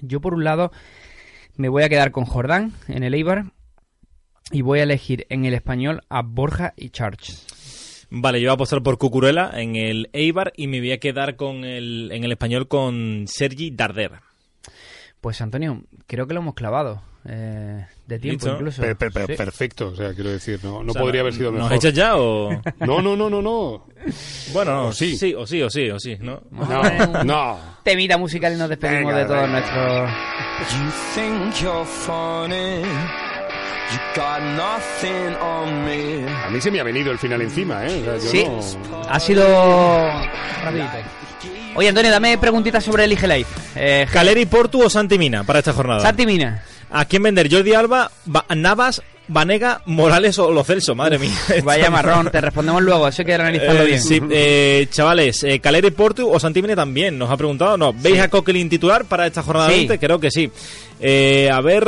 [0.00, 0.72] Yo por un lado
[1.56, 3.52] me voy a quedar con Jordán en el Eibar
[4.50, 8.06] y voy a elegir en el español a Borja y Charles.
[8.10, 11.36] Vale, yo voy a apostar por Cucurella en el Eibar y me voy a quedar
[11.36, 14.20] con el, en el español con Sergi Darder.
[15.20, 17.02] Pues Antonio, creo que lo hemos clavado.
[17.28, 18.52] Eh, de tiempo Listo.
[18.58, 18.82] incluso.
[18.82, 19.32] Per- per- per- Sí.
[19.34, 21.70] Perfecto, o sea, quiero decir, no, no O sea, podría haber sido mejor.
[21.70, 22.50] ¿Nos echas ya o...?
[22.80, 23.86] No, no, no, no, no.
[24.52, 25.16] Bueno, no, O sí.
[25.16, 25.34] sí.
[25.34, 26.40] o sí, o sí, o sí, ¿no?
[26.50, 27.58] No, no.
[27.82, 29.60] Temita musical y nos despedimos Venga, de todos venga.
[29.60, 30.10] nuestros...
[30.72, 32.82] You think you're funny.
[33.88, 36.26] You got nothing on me.
[36.28, 38.00] A mí se me ha venido el final encima, ¿eh?
[38.00, 38.44] O sea, yo Sí,
[38.90, 39.44] no- ha sido
[40.64, 40.88] rapidito.
[41.76, 43.46] Oye, Antonio, dame preguntitas sobre el IG Live.
[43.76, 46.00] Eh, Caleri, Portu o Santi Mina para esta jornada.
[46.00, 46.62] Santi Mina.
[46.98, 47.50] ¿A quién vender?
[47.52, 50.94] Jordi Alba, Ba- Navas, Vanega, Morales o Lo Celso?
[50.94, 51.34] Madre mía.
[51.64, 54.02] Vaya marrón, te respondemos luego, eso hay que analizarlo Eh, bien.
[54.02, 57.76] sí, eh, chavales, eh, Caleri, Portu o Santi Mina también, nos ha preguntado.
[57.76, 59.74] No, ¿veis a Coquelin titular para esta jornada Sí.
[59.86, 59.98] 20?
[59.98, 60.50] Creo que sí.
[61.00, 61.86] Eh, a ver,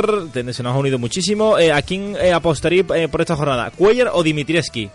[0.51, 1.55] se nos ha unido muchísimo.
[1.55, 3.71] ¿A quién apostaría por esta jornada?
[3.71, 4.85] ¿Cuellar o Dimitrievski?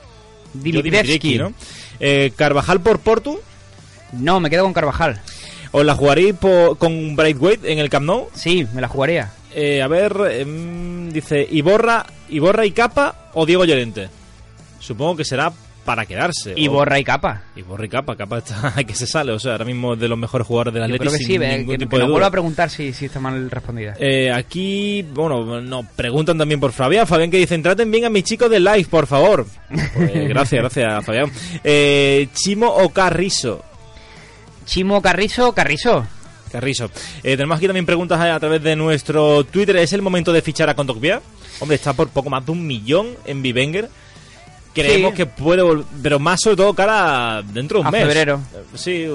[0.55, 1.39] Yo Dimitrievski.
[1.39, 1.53] ¿no?
[1.99, 3.41] Eh, ¿Carvajal por Portu?
[4.12, 5.21] No, me quedo con Carvajal.
[5.73, 6.35] ¿O la jugaréis
[6.79, 8.29] con Braithwaite en el Camp Nou?
[8.35, 9.33] Sí, me la jugaría.
[9.55, 14.09] Eh, a ver, em, dice Iborra, Iborra y Capa o Diego Llorente.
[14.81, 15.53] Supongo que será
[15.85, 16.55] para quedarse.
[16.57, 17.43] Y o- borra y capa.
[17.57, 20.19] Iborra y Capa, Capa está que se sale, o sea, ahora mismo es de los
[20.19, 22.93] mejores jugadores del Atlético creo que sí, ningún que, tipo que vuelva a preguntar si,
[22.95, 23.95] si está mal respondida.
[24.01, 27.07] Eh, aquí, bueno, nos preguntan también por Fabián.
[27.07, 29.47] Fabián que dicen, traten bien a mis chicos de live, por favor.
[29.69, 31.31] Pues, gracias, gracias, Fabián.
[31.63, 33.63] Eh, Chimo o Carrizo.
[34.65, 36.07] Chimo Carrizo, Carrizo.
[36.55, 36.87] Carrizo.
[37.23, 39.77] Eh, tenemos aquí también preguntas a, a través de nuestro Twitter.
[39.77, 41.21] ¿Es el momento de fichar a Condogvia?
[41.61, 43.89] Hombre, está por poco más de un millón en Vivenger.
[44.73, 45.17] Creemos Sí.
[45.19, 48.03] que puede volver, pero más sobre todo cara a dentro de un A mes.
[48.03, 48.41] febrero.
[48.53, 49.07] Eh, Sí,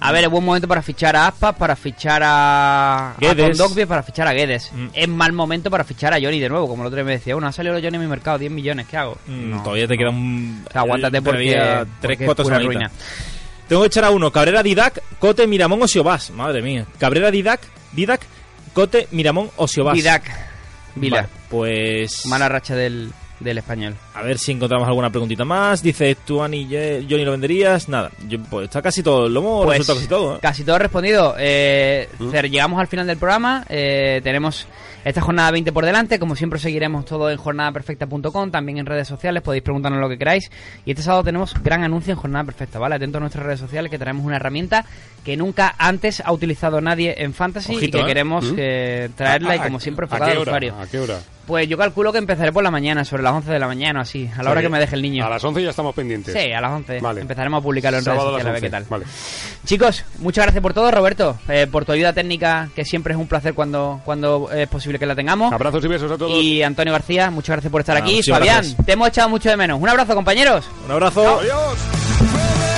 [0.00, 3.56] A ver, es buen momento para fichar a Aspas, para fichar a, a Guedes.
[3.58, 4.70] Kondogbia, para fichar a Guedes.
[4.72, 4.86] Mm.
[4.92, 7.36] Es mal momento para fichar a Johnny de nuevo, como el otro día me decía,
[7.36, 9.16] uno ha salido Johnny en mi mercado, 10 millones, ¿qué hago?
[9.28, 9.98] mm, No, todavía te no.
[9.98, 10.64] queda un...
[10.68, 12.90] O sea, aguántate porque, todavía porque tres, es pura ruina.
[13.68, 14.30] Tengo que echar a uno.
[14.30, 16.30] Cabrera, Didac, Cote, Miramón o Siobás.
[16.30, 16.86] Madre mía.
[16.98, 17.60] Cabrera, Didac,
[17.92, 18.20] Didac,
[18.72, 19.94] Cote, Miramón o Siobás.
[19.94, 20.24] Vidac.
[20.96, 21.22] Vila.
[21.22, 22.24] Vale, pues...
[22.26, 23.10] Mala racha del,
[23.40, 23.96] del español.
[24.14, 25.82] A ver si encontramos alguna preguntita más.
[25.82, 27.88] Dice, ¿tú, Ani, Ye- Johnny, lo venderías?
[27.88, 28.12] Nada.
[28.28, 29.28] Yo, pues está casi todo.
[29.28, 30.36] Lo hemos Pues, casi todo.
[30.36, 30.38] ¿eh?
[30.40, 31.34] Casi todo respondido.
[31.38, 33.64] Eh, Cer, llegamos al final del programa.
[33.68, 34.66] eh, tenemos
[35.04, 36.18] esta jornada 20 por delante.
[36.18, 38.50] Como siempre, seguiremos todo en jornadaperfecta.com.
[38.50, 39.42] También en redes sociales.
[39.42, 40.50] Podéis preguntarnos lo que queráis.
[40.84, 42.78] Y este sábado tenemos gran anuncio en Jornada Perfecta.
[42.78, 42.96] ¿vale?
[42.96, 44.84] Atentos a nuestras redes sociales que traemos una herramienta
[45.24, 48.08] que nunca antes ha utilizado nadie en Fantasy Ojito, y que ¿eh?
[48.08, 48.56] queremos ¿Mm?
[48.58, 50.74] eh, traerla y, como siempre, ¿A enfocada al usuario.
[50.78, 51.18] ¿A qué hora?
[51.46, 54.30] Pues yo calculo que empezaré por la mañana, sobre las 11 de la mañana, así,
[54.36, 55.26] a la hora que me deje el niño.
[55.26, 56.32] A las 11 ya estamos pendientes.
[56.34, 57.00] Sí, a las 11.
[57.00, 57.20] Vale.
[57.20, 58.88] Empezaremos a publicarlo en redes Sábado sociales, a ver qué 11.
[58.88, 58.98] tal.
[58.98, 59.04] Vale.
[59.66, 63.26] Chicos, muchas gracias por todo, Roberto, eh, por tu ayuda técnica, que siempre es un
[63.26, 65.52] placer cuando, cuando es posible que la tengamos.
[65.52, 66.32] Abrazos y besos a todos.
[66.32, 68.22] Y Antonio García, muchas gracias por estar Ah, aquí.
[68.22, 68.86] Fabián, gracias.
[68.86, 69.78] te hemos echado mucho de menos.
[69.80, 70.64] Un abrazo, compañeros.
[70.86, 71.40] Un abrazo.
[71.40, 72.73] Adiós.